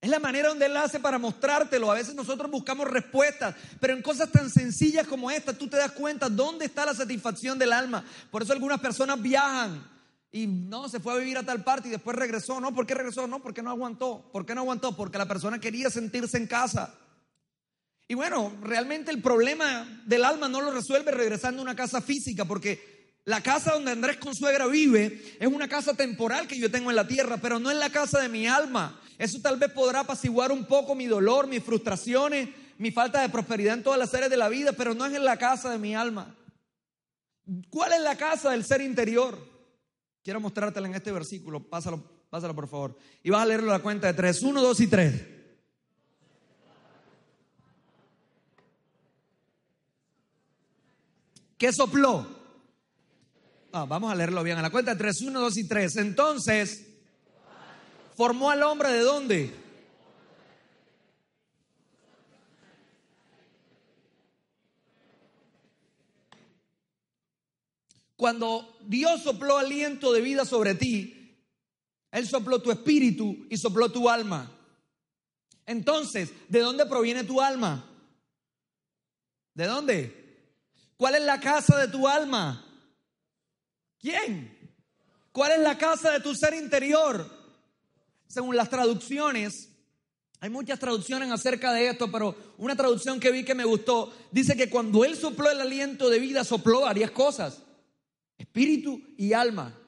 [0.00, 1.92] Es la manera donde Él hace para mostrártelo.
[1.92, 5.92] A veces nosotros buscamos respuestas, pero en cosas tan sencillas como esta, tú te das
[5.92, 8.04] cuenta dónde está la satisfacción del alma.
[8.32, 9.88] Por eso algunas personas viajan
[10.32, 12.60] y no, se fue a vivir a tal parte y después regresó.
[12.60, 13.28] No, ¿por qué regresó?
[13.28, 14.28] No, porque no aguantó.
[14.32, 14.96] ¿Por qué no aguantó?
[14.96, 16.94] Porque la persona quería sentirse en casa.
[18.08, 22.44] Y bueno, realmente el problema del alma no lo resuelve regresando a una casa física,
[22.44, 22.99] porque
[23.30, 27.06] la casa donde Andrés Consuegra vive es una casa temporal que yo tengo en la
[27.06, 29.00] tierra, pero no es la casa de mi alma.
[29.18, 33.74] Eso tal vez podrá apaciguar un poco mi dolor, mis frustraciones, mi falta de prosperidad
[33.74, 35.94] en todas las áreas de la vida, pero no es en la casa de mi
[35.94, 36.34] alma.
[37.70, 39.38] ¿Cuál es la casa del ser interior?
[40.24, 41.62] Quiero mostrártela en este versículo.
[41.62, 42.98] Pásalo, pásalo por favor.
[43.22, 44.42] Y vas a leerlo a la cuenta de tres.
[44.42, 45.24] Uno, dos y tres.
[51.56, 52.39] ¿Qué sopló?
[53.72, 54.58] Ah, vamos a leerlo bien.
[54.58, 55.20] A la cuenta de tres.
[55.20, 55.96] Uno, dos y tres.
[55.96, 56.86] Entonces,
[58.16, 59.54] formó al hombre de dónde?
[68.16, 71.38] Cuando Dios sopló aliento de vida sobre ti,
[72.10, 74.50] Él sopló tu espíritu y sopló tu alma.
[75.64, 77.88] Entonces, ¿de dónde proviene tu alma?
[79.54, 80.38] ¿De dónde?
[80.96, 82.66] ¿Cuál es la casa de tu alma?
[84.00, 84.58] ¿Quién?
[85.32, 87.28] ¿Cuál es la casa de tu ser interior?
[88.26, 89.68] Según las traducciones,
[90.40, 94.56] hay muchas traducciones acerca de esto, pero una traducción que vi que me gustó dice
[94.56, 97.62] que cuando Él sopló el aliento de vida, sopló varias cosas
[98.40, 99.78] espíritu y alma.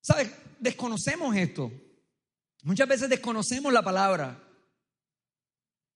[0.00, 0.30] ¿Sabes?
[0.58, 1.70] Desconocemos esto.
[2.64, 4.42] Muchas veces desconocemos la palabra.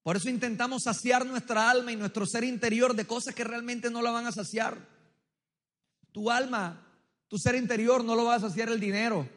[0.04, 4.00] Por eso intentamos saciar nuestra alma y nuestro ser interior de cosas que realmente no
[4.00, 4.78] la van a saciar.
[6.12, 6.86] Tu alma,
[7.28, 9.28] tu ser interior no lo va a saciar el dinero,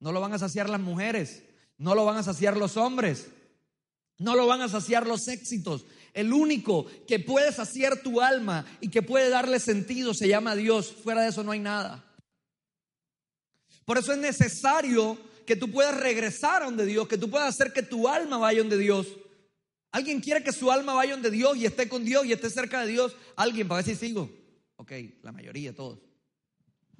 [0.00, 1.42] no lo van a saciar las mujeres,
[1.78, 3.28] no lo van a saciar los hombres,
[4.18, 8.88] no lo van a saciar los éxitos, el único que puede saciar tu alma y
[8.88, 10.92] que puede darle sentido se llama Dios.
[10.92, 12.04] Fuera de eso no hay nada.
[13.84, 17.72] Por eso es necesario que tú puedas regresar a donde Dios, que tú puedas hacer
[17.72, 19.08] que tu alma vaya donde Dios.
[19.90, 22.80] ¿Alguien quiere que su alma vaya donde Dios y esté con Dios y esté cerca
[22.80, 23.14] de Dios?
[23.36, 23.68] ¿Alguien?
[23.68, 24.30] Para ver si sigo.
[24.76, 25.98] Ok, la mayoría, todos.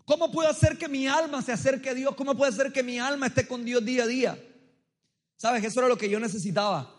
[0.05, 2.15] ¿Cómo puedo hacer que mi alma se acerque a Dios?
[2.15, 4.39] ¿Cómo puede hacer que mi alma esté con Dios día a día?
[5.37, 5.65] ¿Sabes?
[5.65, 6.95] Eso era lo que yo necesitaba.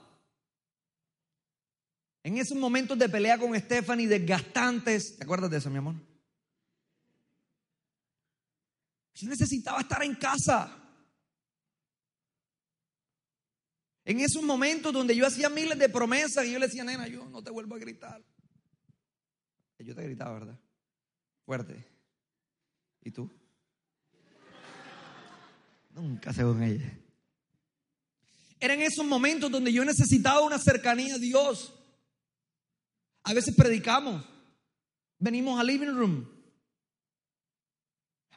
[2.23, 5.95] En esos momentos de pelea con Stephanie, desgastantes, ¿te acuerdas de eso, mi amor?
[9.13, 10.75] Yo necesitaba estar en casa.
[14.03, 17.25] En esos momentos donde yo hacía miles de promesas y yo le decía, nena, yo
[17.25, 18.23] no te vuelvo a gritar.
[19.77, 20.59] Yo te gritaba, ¿verdad?
[21.45, 21.94] Fuerte.
[23.05, 23.29] ¿Y tú?
[25.93, 26.91] Nunca según ella.
[28.59, 31.71] Eran esos momentos donde yo necesitaba una cercanía a Dios.
[33.23, 34.25] A veces predicamos,
[35.19, 36.27] venimos al living room,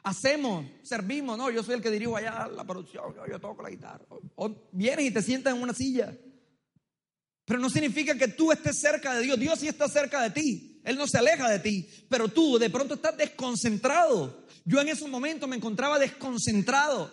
[0.03, 4.05] hacemos, servimos, no, yo soy el que dirijo allá la producción, yo, toco la guitarra.
[4.35, 6.15] O, vienes y te sientas en una silla.
[7.45, 9.39] Pero no significa que tú estés cerca de Dios.
[9.39, 10.68] Dios sí está cerca de ti.
[10.89, 11.87] Él no se aleja de ti.
[12.09, 14.47] Pero tú de pronto estás desconcentrado.
[14.65, 17.11] Yo en esos momentos me encontraba desconcentrado.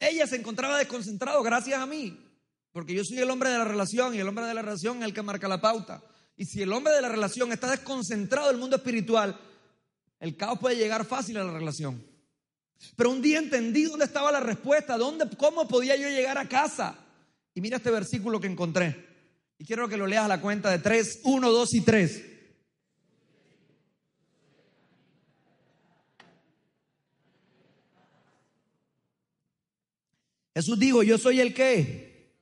[0.00, 2.18] Ella se encontraba desconcentrado gracias a mí.
[2.72, 5.04] Porque yo soy el hombre de la relación y el hombre de la relación es
[5.04, 6.02] el que marca la pauta.
[6.36, 9.38] Y si el hombre de la relación está desconcentrado del mundo espiritual,
[10.18, 12.04] el caos puede llegar fácil a la relación.
[12.96, 16.98] Pero un día entendí dónde estaba la respuesta, dónde, cómo podía yo llegar a casa.
[17.54, 19.07] Y mira este versículo que encontré.
[19.58, 22.24] Y quiero que lo leas a la cuenta de 3, 1, 2 y 3.
[30.54, 32.32] Jesús dijo, yo soy el que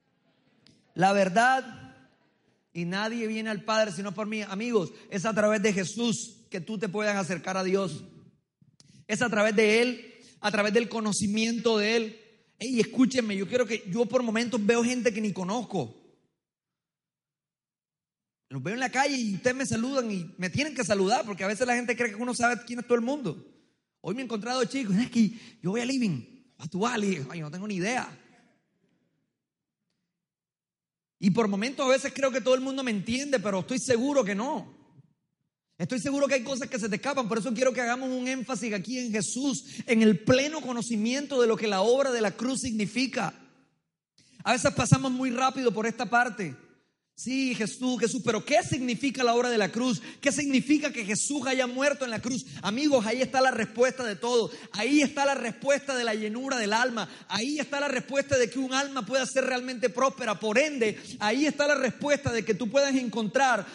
[0.95, 1.95] la verdad
[2.73, 4.43] y nadie viene al Padre sino por mí.
[4.43, 8.05] Amigos, es a través de Jesús que tú te puedas acercar a Dios.
[9.07, 12.21] Es a través de Él, a través del conocimiento de Él.
[12.59, 16.06] Ey, escúchenme, yo quiero que yo por momentos veo gente que ni conozco.
[18.49, 21.43] Los veo en la calle y ustedes me saludan y me tienen que saludar porque
[21.43, 23.45] a veces la gente cree que uno sabe quién es todo el mundo.
[24.01, 25.31] Hoy me he encontrado chicos, es que
[25.63, 26.23] yo voy a Living,
[26.59, 28.09] a tu Ay, no tengo ni idea.
[31.19, 34.23] Y por momentos a veces creo que todo el mundo me entiende, pero estoy seguro
[34.23, 34.75] que no.
[35.79, 38.29] Estoy seguro que hay cosas que se te escapan, por eso quiero que hagamos un
[38.29, 42.31] énfasis aquí en Jesús, en el pleno conocimiento de lo que la obra de la
[42.31, 43.35] cruz significa.
[44.43, 46.55] A veces pasamos muy rápido por esta parte.
[47.19, 50.03] Sí, Jesús, Jesús, pero ¿qué significa la obra de la cruz?
[50.21, 52.45] ¿Qué significa que Jesús haya muerto en la cruz?
[52.61, 54.51] Amigos, ahí está la respuesta de todo.
[54.73, 57.09] Ahí está la respuesta de la llenura del alma.
[57.29, 60.39] Ahí está la respuesta de que un alma pueda ser realmente próspera.
[60.39, 63.67] Por ende, ahí está la respuesta de que tú puedas encontrar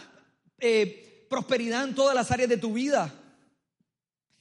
[0.59, 3.11] eh, prosperidad en todas las áreas de tu vida.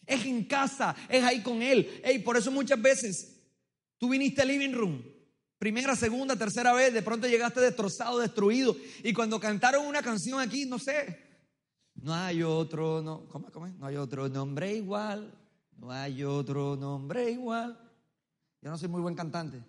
[0.04, 2.02] Es en casa, es ahí con Él.
[2.04, 3.34] Y por eso muchas veces
[3.96, 5.02] tú viniste al living room,
[5.60, 8.74] primera, segunda, tercera vez, de pronto llegaste destrozado, destruido.
[9.04, 11.18] Y cuando cantaron una canción aquí, no sé,
[11.96, 15.38] no hay otro, no, ¿cómo, cómo No hay otro nombre igual,
[15.76, 17.78] no hay otro nombre igual.
[18.62, 19.62] Yo no soy muy buen cantante.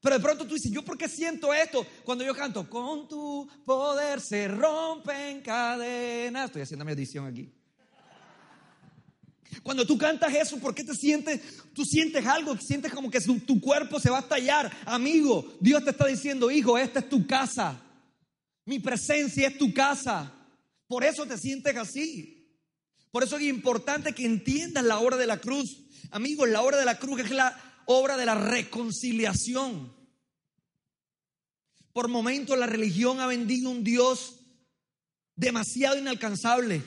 [0.00, 1.86] Pero de pronto tú dices, ¿yo por qué siento esto?
[2.04, 6.46] Cuando yo canto, con tu poder se rompen cadenas.
[6.46, 7.52] Estoy haciendo mi audición aquí.
[9.62, 11.40] Cuando tú cantas eso, ¿por qué te sientes?
[11.74, 14.70] Tú sientes algo, sientes como que tu cuerpo se va a estallar.
[14.86, 17.80] Amigo, Dios te está diciendo, hijo, esta es tu casa.
[18.64, 20.32] Mi presencia es tu casa.
[20.86, 22.40] Por eso te sientes así.
[23.10, 25.78] Por eso es importante que entiendas la obra de la cruz.
[26.10, 29.92] Amigos, la obra de la cruz es la obra de la reconciliación.
[31.92, 34.36] Por momentos la religión ha vendido un Dios
[35.34, 36.82] demasiado inalcanzable.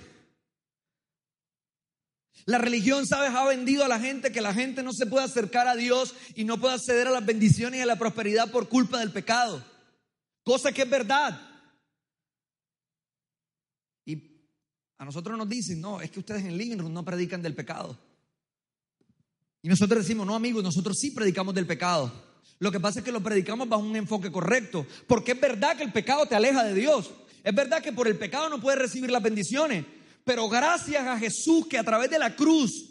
[2.45, 5.67] La religión, sabes, ha vendido a la gente que la gente no se puede acercar
[5.67, 8.99] a Dios y no puede acceder a las bendiciones y a la prosperidad por culpa
[8.99, 9.63] del pecado.
[10.43, 11.39] Cosa que es verdad.
[14.06, 14.41] Y
[14.97, 17.97] a nosotros nos dicen, no, es que ustedes en living no predican del pecado.
[19.62, 22.12] Y nosotros decimos, no amigos, nosotros sí predicamos del pecado.
[22.60, 25.84] Lo que pasa es que lo predicamos bajo un enfoque correcto, porque es verdad que
[25.84, 27.12] el pecado te aleja de Dios.
[27.43, 29.86] Es verdad que por el pecado no puedes recibir las bendiciones,
[30.23, 32.89] pero gracias a Jesús que a través de la cruz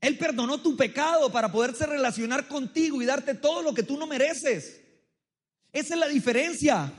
[0.00, 4.06] Él perdonó tu pecado para poderse relacionar contigo y darte todo lo que tú no
[4.06, 4.80] mereces.
[5.72, 6.92] Esa es la diferencia.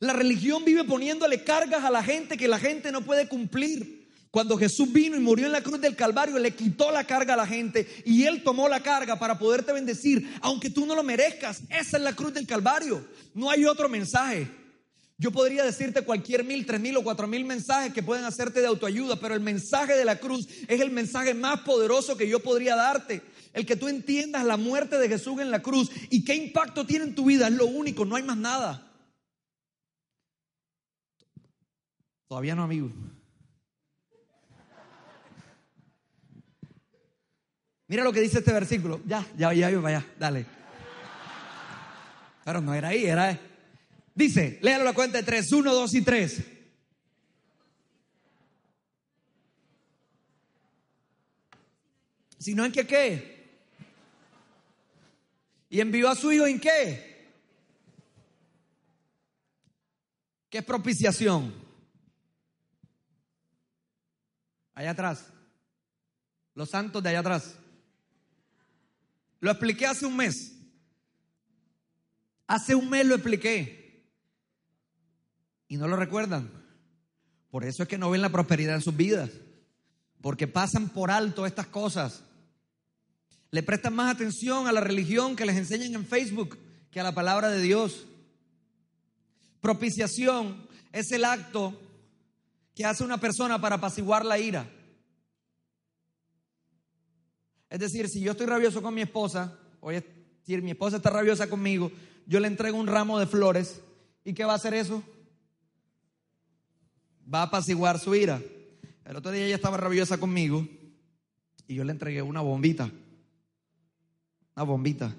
[0.00, 4.04] La religión vive poniéndole cargas a la gente que la gente no puede cumplir.
[4.30, 7.36] Cuando Jesús vino y murió en la cruz del Calvario, le quitó la carga a
[7.36, 11.62] la gente y Él tomó la carga para poderte bendecir, aunque tú no lo merezcas.
[11.68, 13.06] Esa es la cruz del Calvario.
[13.32, 14.50] No hay otro mensaje.
[15.16, 18.66] Yo podría decirte cualquier mil, tres mil o cuatro mil mensajes que pueden hacerte de
[18.66, 22.74] autoayuda, pero el mensaje de la cruz es el mensaje más poderoso que yo podría
[22.74, 23.22] darte.
[23.52, 27.04] El que tú entiendas la muerte de Jesús en la cruz y qué impacto tiene
[27.04, 28.90] en tu vida es lo único, no hay más nada.
[32.26, 32.90] Todavía no, amigo.
[37.86, 39.00] Mira lo que dice este versículo.
[39.06, 40.46] Ya, ya, ya, ya, dale.
[42.44, 43.53] Pero no era ahí, era.
[44.14, 46.40] Dice, léalo la cuenta de tres: uno, dos y tres.
[52.38, 53.34] Si no en qué qué.
[55.70, 57.32] Y envió a su hijo en qué.
[60.50, 61.52] ¿Qué es propiciación?
[64.74, 65.26] Allá atrás.
[66.54, 67.56] Los santos de allá atrás.
[69.40, 70.52] Lo expliqué hace un mes.
[72.46, 73.83] Hace un mes lo expliqué.
[75.74, 76.48] Y no lo recuerdan.
[77.50, 79.30] Por eso es que no ven la prosperidad en sus vidas.
[80.22, 82.22] Porque pasan por alto estas cosas.
[83.50, 86.56] Le prestan más atención a la religión que les enseñan en Facebook
[86.92, 88.06] que a la palabra de Dios.
[89.60, 91.76] Propiciación es el acto
[92.72, 94.70] que hace una persona para apaciguar la ira.
[97.68, 101.50] Es decir, si yo estoy rabioso con mi esposa, o si mi esposa está rabiosa
[101.50, 101.90] conmigo,
[102.28, 103.80] yo le entrego un ramo de flores.
[104.24, 105.02] ¿Y qué va a hacer eso?
[107.32, 108.40] Va a apaciguar su ira.
[109.04, 110.66] El otro día ella estaba rabiosa conmigo
[111.66, 112.90] y yo le entregué una bombita.
[114.56, 115.14] Una bombita.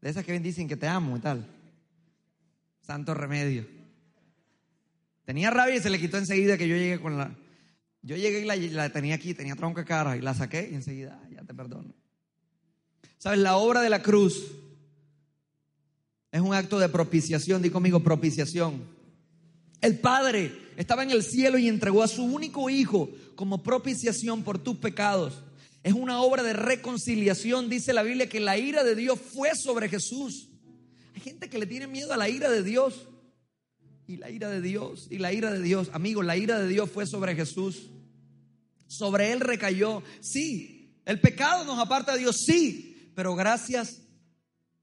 [0.00, 1.46] De esas que dicen que te amo y tal.
[2.82, 3.66] Santo remedio.
[5.24, 7.34] Tenía rabia y se le quitó enseguida que yo llegué con la,
[8.02, 11.18] yo llegué y la, tenía aquí, tenía tronco de cara y la saqué y enseguida,
[11.32, 11.94] ya te perdono.
[13.16, 13.38] ¿Sabes?
[13.38, 14.52] La obra de la cruz
[16.30, 17.62] es un acto de propiciación.
[17.62, 18.84] Di conmigo, propiciación.
[19.80, 24.58] El Padre estaba en el cielo y entregó a su único hijo como propiciación por
[24.58, 25.42] tus pecados.
[25.82, 27.68] Es una obra de reconciliación.
[27.68, 30.48] Dice la Biblia que la ira de Dios fue sobre Jesús.
[31.14, 33.06] Hay gente que le tiene miedo a la ira de Dios.
[34.06, 35.88] Y la ira de Dios, y la ira de Dios.
[35.92, 37.90] Amigos, la ira de Dios fue sobre Jesús.
[38.86, 40.02] Sobre él recayó.
[40.20, 43.10] Sí, el pecado nos aparta de Dios, sí.
[43.14, 44.02] Pero gracias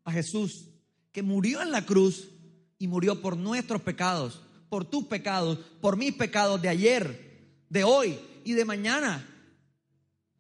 [0.04, 0.70] a Jesús,
[1.12, 2.30] que murió en la cruz
[2.78, 8.17] y murió por nuestros pecados, por tus pecados, por mis pecados de ayer, de hoy
[8.45, 9.28] y de mañana.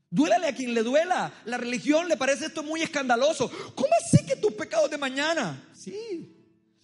[0.09, 1.33] Duélale a quien le duela.
[1.43, 3.51] La religión le parece esto muy escandaloso.
[3.75, 5.61] ¿Cómo así que tus pecados de mañana?
[5.73, 6.33] Sí.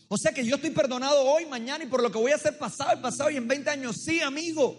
[0.09, 2.57] O sea que yo estoy perdonado hoy, mañana y por lo que voy a hacer
[2.57, 3.95] pasado y pasado y en 20 años.
[4.03, 4.75] Sí, amigo.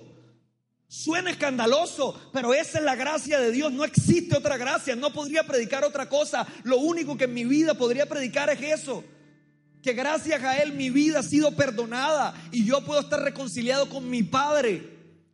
[0.88, 3.72] Suena escandaloso, pero esa es la gracia de Dios.
[3.72, 4.94] No existe otra gracia.
[4.94, 6.46] No podría predicar otra cosa.
[6.64, 9.04] Lo único que en mi vida podría predicar es eso.
[9.88, 14.10] Que gracias a Él mi vida ha sido perdonada y yo puedo estar reconciliado con
[14.10, 14.86] mi Padre.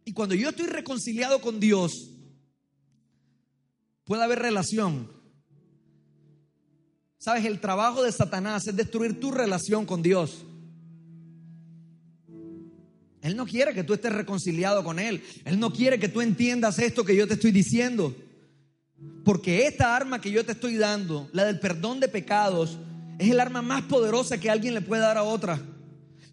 [0.04, 2.12] Y cuando yo estoy reconciliado con Dios,
[4.04, 5.10] puede haber relación.
[7.18, 10.44] Sabes, el trabajo de Satanás es destruir tu relación con Dios.
[13.22, 15.20] Él no quiere que tú estés reconciliado con Él.
[15.44, 18.14] Él no quiere que tú entiendas esto que yo te estoy diciendo.
[19.24, 22.78] Porque esta arma que yo te estoy dando, la del perdón de pecados,
[23.18, 25.60] es el arma más poderosa que alguien le puede dar a otra.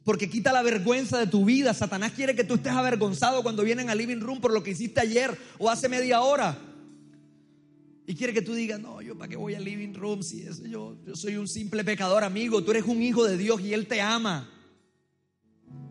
[0.04, 1.74] Porque quita la vergüenza de tu vida.
[1.74, 5.00] Satanás quiere que tú estés avergonzado cuando vienen al living room por lo que hiciste
[5.00, 6.58] ayer o hace media hora.
[8.08, 10.66] Y quiere que tú digas, no, yo para qué voy al living room si eso,
[10.66, 12.64] yo, yo soy un simple pecador, amigo.
[12.64, 14.50] Tú eres un hijo de Dios y Él te ama.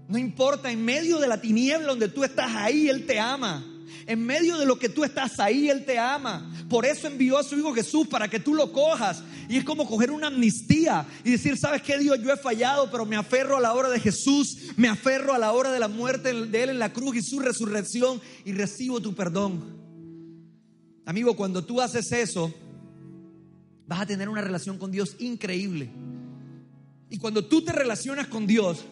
[0.08, 3.64] No importa, en medio de la tiniebla donde tú estás ahí, Él te ama.
[4.06, 6.52] En medio de lo que tú estás ahí, Él te ama.
[6.68, 9.22] Por eso envió a su Hijo Jesús para que tú lo cojas.
[9.50, 12.22] Y es como coger una amnistía y decir, ¿sabes qué Dios?
[12.22, 15.50] Yo he fallado, pero me aferro a la hora de Jesús, me aferro a la
[15.50, 19.12] hora de la muerte de Él en la cruz y su resurrección y recibo tu
[19.12, 19.60] perdón.
[21.04, 22.54] Amigo, cuando tú haces eso,
[23.88, 25.90] vas a tener una relación con Dios increíble.
[27.10, 28.84] Y cuando tú te relacionas con Dios,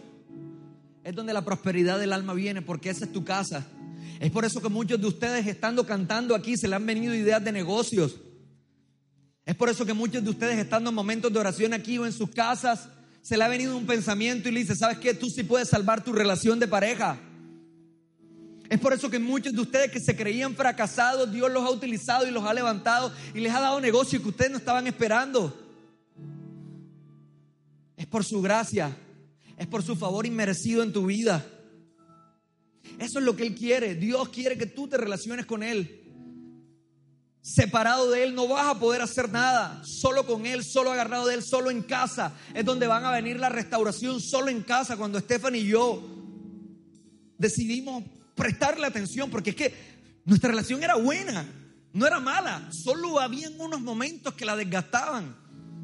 [1.04, 3.64] es donde la prosperidad del alma viene, porque esa es tu casa.
[4.18, 7.44] Es por eso que muchos de ustedes estando cantando aquí se le han venido ideas
[7.44, 8.16] de negocios.
[9.49, 12.12] Es por eso que muchos de ustedes estando en momentos de oración aquí o en
[12.12, 12.86] sus casas,
[13.22, 15.14] se le ha venido un pensamiento y le dice, ¿sabes qué?
[15.14, 17.18] Tú sí puedes salvar tu relación de pareja.
[18.68, 22.28] Es por eso que muchos de ustedes que se creían fracasados, Dios los ha utilizado
[22.28, 25.59] y los ha levantado y les ha dado negocio que ustedes no estaban esperando.
[27.96, 28.94] Es por su gracia,
[29.57, 31.42] es por su favor inmerecido en tu vida.
[32.99, 33.94] Eso es lo que Él quiere.
[33.94, 36.05] Dios quiere que tú te relaciones con Él.
[37.49, 39.82] Separado de Él no vas a poder hacer nada.
[39.82, 42.34] Solo con Él, solo agarrado de Él, solo en casa.
[42.53, 44.99] Es donde van a venir la restauración, solo en casa.
[44.99, 46.07] Cuando Estefan y yo
[47.38, 49.74] decidimos prestarle atención, porque es que
[50.26, 51.46] nuestra relación era buena,
[51.94, 55.34] no era mala, solo habían unos momentos que la desgastaban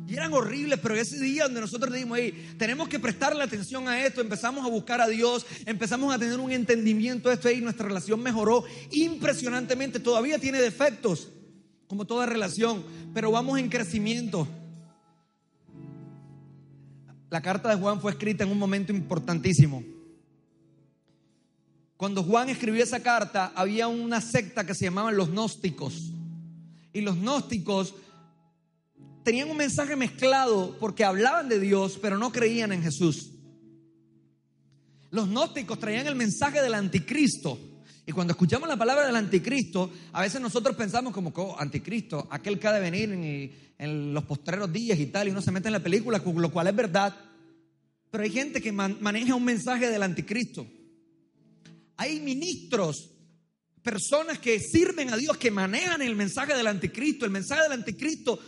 [0.07, 4.05] y eran horribles, pero ese día donde nosotros dijimos, hey, tenemos que prestarle atención a
[4.05, 7.87] esto, empezamos a buscar a Dios, empezamos a tener un entendimiento de esto y nuestra
[7.87, 11.31] relación mejoró impresionantemente, todavía tiene defectos,
[11.87, 12.83] como toda relación,
[13.13, 14.49] pero vamos en crecimiento.
[17.31, 19.83] La carta de Juan fue escrita en un momento importantísimo.
[21.97, 26.13] Cuando Juan escribió esa carta, había una secta que se llamaban los gnósticos.
[26.93, 27.95] Y los gnósticos
[29.25, 33.31] tenían un mensaje mezclado porque hablaban de Dios, pero no creían en Jesús.
[35.11, 37.59] Los gnósticos traían el mensaje del anticristo.
[38.07, 42.59] Y cuando escuchamos la palabra del anticristo, a veces nosotros pensamos como, oh, anticristo, aquel
[42.59, 45.69] que ha de venir en, en, los postreros días y tal, y uno se mete
[45.69, 47.17] en la película, lo cual es verdad.
[48.11, 50.67] Pero hay gente que maneja un mensaje del anticristo
[51.97, 53.11] hay ministros,
[53.83, 57.25] personas que sirven a Dios, que manejan el mensaje del anticristo.
[57.25, 58.39] El mensaje del anticristo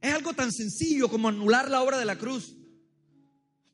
[0.00, 2.54] es algo tan sencillo como anular la obra de la cruz.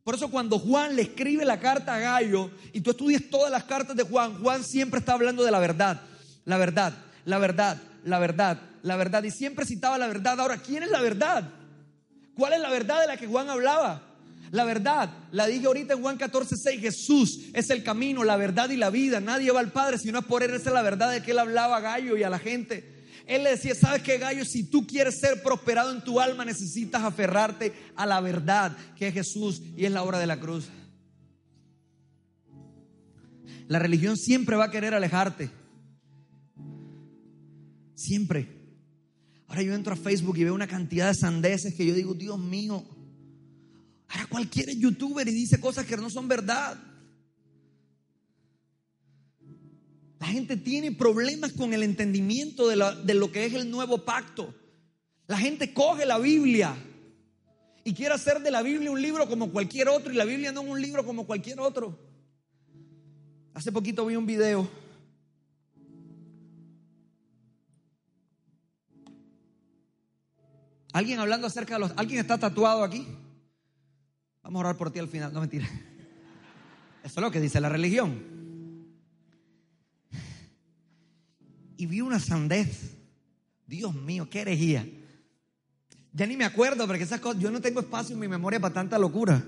[0.05, 3.64] Por eso cuando Juan le escribe la carta a Gallo y tú estudias todas las
[3.64, 6.02] cartas de Juan, Juan siempre está hablando de la verdad,
[6.44, 6.92] la verdad,
[7.24, 9.22] la verdad, la verdad, la verdad.
[9.24, 10.38] Y siempre citaba la verdad.
[10.38, 11.48] Ahora, ¿quién es la verdad?
[12.36, 14.02] ¿Cuál es la verdad de la que Juan hablaba?
[14.50, 18.68] La verdad, la dije ahorita en Juan 14, 6, Jesús es el camino, la verdad
[18.68, 19.20] y la vida.
[19.20, 20.50] Nadie va al Padre si no es por Él.
[20.52, 22.93] Esa es la verdad de que Él hablaba a Gallo y a la gente.
[23.26, 24.44] Él le decía, ¿sabes qué, Gallo?
[24.44, 29.14] Si tú quieres ser prosperado en tu alma, necesitas aferrarte a la verdad que es
[29.14, 30.68] Jesús y es la obra de la cruz.
[33.66, 35.50] La religión siempre va a querer alejarte.
[37.94, 38.48] Siempre.
[39.48, 42.38] Ahora yo entro a Facebook y veo una cantidad de sandeces que yo digo, Dios
[42.38, 42.84] mío,
[44.14, 46.78] Ahora cualquiera es youtuber y dice cosas que no son verdad.
[50.24, 52.76] La gente tiene problemas con el entendimiento de,
[53.14, 54.54] lo que es el nuevo pacto.
[55.26, 56.74] La gente coge la Biblia
[57.84, 60.62] y quiere hacer de la Biblia un libro como cualquier otro y la Biblia no
[60.62, 61.98] es un libro como cualquier otro.
[63.52, 64.66] Hace poquito vi un video.
[70.94, 71.92] Alguien hablando acerca de los...
[71.98, 73.06] ¿Alguien está tatuado aquí?
[74.42, 75.66] Vamos a orar por ti al final, no mentira.
[77.04, 78.34] Eso es lo que dice la religión.
[81.76, 82.96] Y vi una sandez.
[83.66, 84.86] Dios mío, qué herejía.
[86.12, 88.74] Ya ni me acuerdo, porque esas cosas, yo no tengo espacio en mi memoria para
[88.74, 89.44] tanta locura.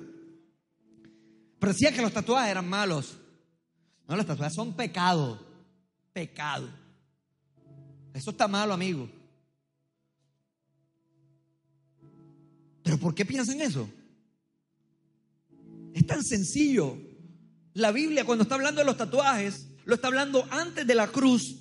[1.58, 3.18] Pero decía que los tatuajes eran malos.
[4.08, 5.44] No, los tatuajes son pecado.
[6.12, 6.68] Pecado.
[8.12, 9.08] Eso está malo, amigo.
[12.82, 13.88] Pero ¿por qué piensan eso?
[15.92, 16.96] Es tan sencillo.
[17.74, 21.56] La Biblia cuando está hablando de los tatuajes, lo está hablando antes de la cruz,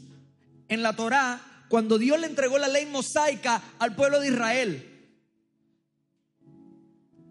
[0.67, 4.91] en la Torá, cuando Dios le entregó la ley mosaica al pueblo de Israel.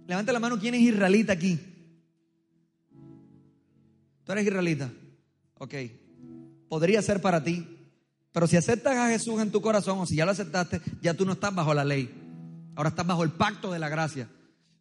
[0.07, 1.59] Levanta la mano, ¿quién es israelita aquí?
[4.24, 4.91] ¿Tú eres israelita?
[5.59, 5.74] Ok.
[6.68, 7.66] Podría ser para ti.
[8.32, 11.24] Pero si aceptas a Jesús en tu corazón o si ya lo aceptaste, ya tú
[11.24, 12.12] no estás bajo la ley.
[12.74, 14.28] Ahora estás bajo el pacto de la gracia.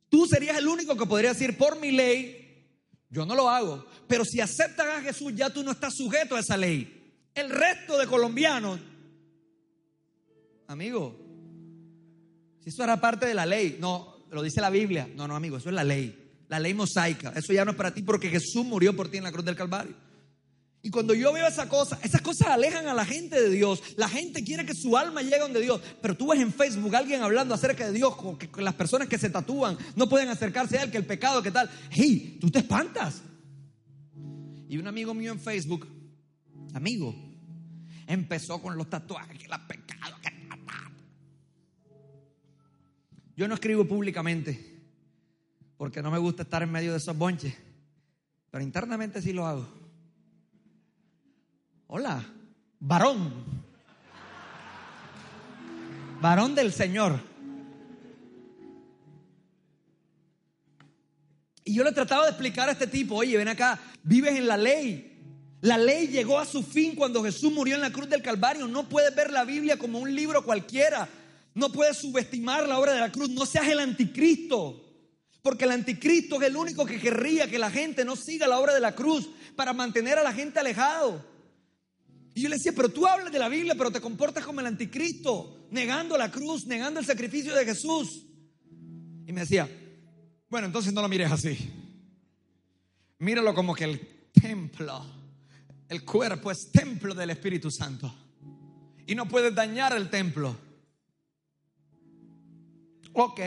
[0.09, 2.67] Tú serías el único que podría decir, por mi ley,
[3.09, 3.85] yo no lo hago.
[4.07, 7.02] Pero si aceptas a Jesús, ya tú no estás sujeto a esa ley.
[7.35, 8.79] El resto de colombianos,
[10.67, 11.19] amigo,
[12.63, 15.09] si eso era parte de la ley, no, lo dice la Biblia.
[15.15, 16.19] No, no, amigo, eso es la ley.
[16.47, 17.33] La ley mosaica.
[17.35, 19.55] Eso ya no es para ti porque Jesús murió por ti en la cruz del
[19.55, 19.95] Calvario.
[20.85, 23.81] Y cuando yo veo esa cosa, esas cosas alejan a la gente de Dios.
[23.95, 25.79] La gente quiere que su alma llegue donde Dios.
[26.01, 29.07] Pero tú ves en Facebook a alguien hablando acerca de Dios, como que las personas
[29.07, 31.69] que se tatúan no pueden acercarse a Él, que el pecado, que tal.
[31.89, 33.21] Hey, tú te espantas.
[34.67, 35.87] Y un amigo mío en Facebook,
[36.73, 37.15] amigo,
[38.07, 40.17] empezó con los tatuajes, que la pecado.
[43.35, 44.73] Yo no escribo públicamente
[45.77, 47.55] porque no me gusta estar en medio de esos bonches,
[48.51, 49.67] pero internamente sí lo hago.
[51.87, 52.23] Hola,
[52.79, 53.63] varón.
[56.21, 57.19] Varón del Señor.
[61.65, 64.57] Y yo le trataba de explicar a este tipo, oye, ven acá, vives en la
[64.57, 65.12] ley.
[65.63, 68.67] La ley llegó a su fin cuando Jesús murió en la cruz del Calvario.
[68.67, 71.07] No puedes ver la Biblia como un libro cualquiera.
[71.53, 73.29] No puedes subestimar la obra de la cruz.
[73.29, 74.83] No seas el anticristo.
[75.41, 78.73] Porque el anticristo es el único que querría que la gente no siga la obra
[78.73, 81.25] de la cruz para mantener a la gente alejado.
[82.35, 84.65] Y yo le decía, pero tú hablas de la Biblia, pero te comportas como el
[84.65, 88.25] anticristo, negando la cruz, negando el sacrificio de Jesús.
[89.25, 89.69] Y me decía,
[90.49, 91.57] bueno, entonces no lo mires así.
[93.19, 95.22] Míralo como que el templo,
[95.89, 98.13] el cuerpo es templo del Espíritu Santo.
[99.05, 100.55] Y no puedes dañar el templo.
[103.13, 103.39] Ok.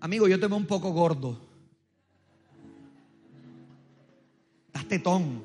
[0.00, 1.40] Amigo, yo te veo un poco gordo.
[4.66, 5.42] Estás tetón.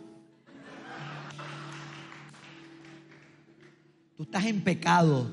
[4.16, 5.32] Tú estás en pecado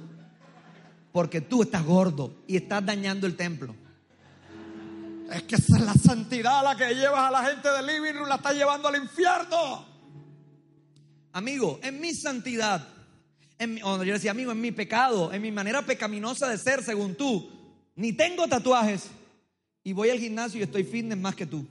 [1.12, 3.74] porque tú estás gordo y estás dañando el templo.
[5.30, 8.28] Es que esa es la santidad la que llevas a la gente del living room,
[8.28, 9.86] la estás llevando al infierno.
[11.32, 12.86] Amigo, en mi santidad,
[13.56, 16.82] en mi, o yo decía, amigo, en mi pecado, en mi manera pecaminosa de ser,
[16.82, 17.48] según tú,
[17.94, 19.08] ni tengo tatuajes
[19.84, 21.64] y voy al gimnasio y estoy fitness más que tú.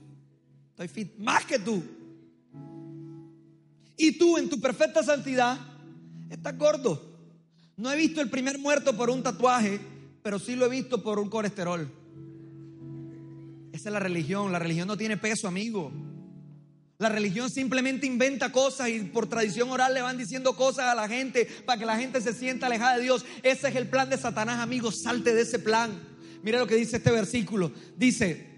[0.70, 1.82] Estoy fit más que tú.
[3.98, 5.58] Y tú, en tu perfecta santidad,
[6.30, 7.18] estás gordo.
[7.76, 9.78] No he visto el primer muerto por un tatuaje,
[10.22, 11.99] pero sí lo he visto por un colesterol.
[13.84, 14.52] Es la religión.
[14.52, 15.90] La religión no tiene peso, amigo.
[16.98, 21.08] La religión simplemente inventa cosas y por tradición oral le van diciendo cosas a la
[21.08, 23.24] gente para que la gente se sienta alejada de Dios.
[23.42, 24.92] Ese es el plan de Satanás, amigo.
[24.92, 25.98] Salte de ese plan.
[26.42, 27.72] Mira lo que dice este versículo.
[27.96, 28.50] Dice,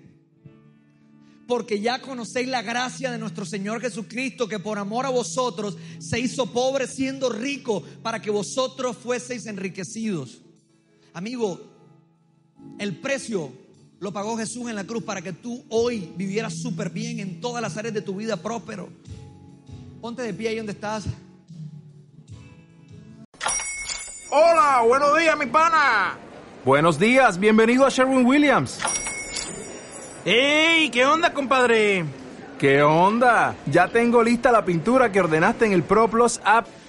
[1.46, 6.18] porque ya conocéis la gracia de nuestro Señor Jesucristo, que por amor a vosotros se
[6.18, 10.42] hizo pobre siendo rico para que vosotros fueseis enriquecidos.
[11.12, 11.60] Amigo,
[12.80, 13.61] el precio
[14.03, 17.62] lo pagó Jesús en la cruz para que tú hoy vivieras súper bien en todas
[17.62, 18.88] las áreas de tu vida próspero.
[20.00, 21.05] Ponte de pie ahí donde estás.
[24.28, 26.18] Hola, buenos días, mi pana.
[26.64, 28.80] Buenos días, bienvenido a Sherwin Williams.
[30.24, 30.90] ¡Ey!
[30.90, 32.05] ¿Qué onda, compadre?
[32.59, 33.55] ¿Qué onda?
[33.66, 36.66] Ya tengo lista la pintura que ordenaste en el ProPlus app.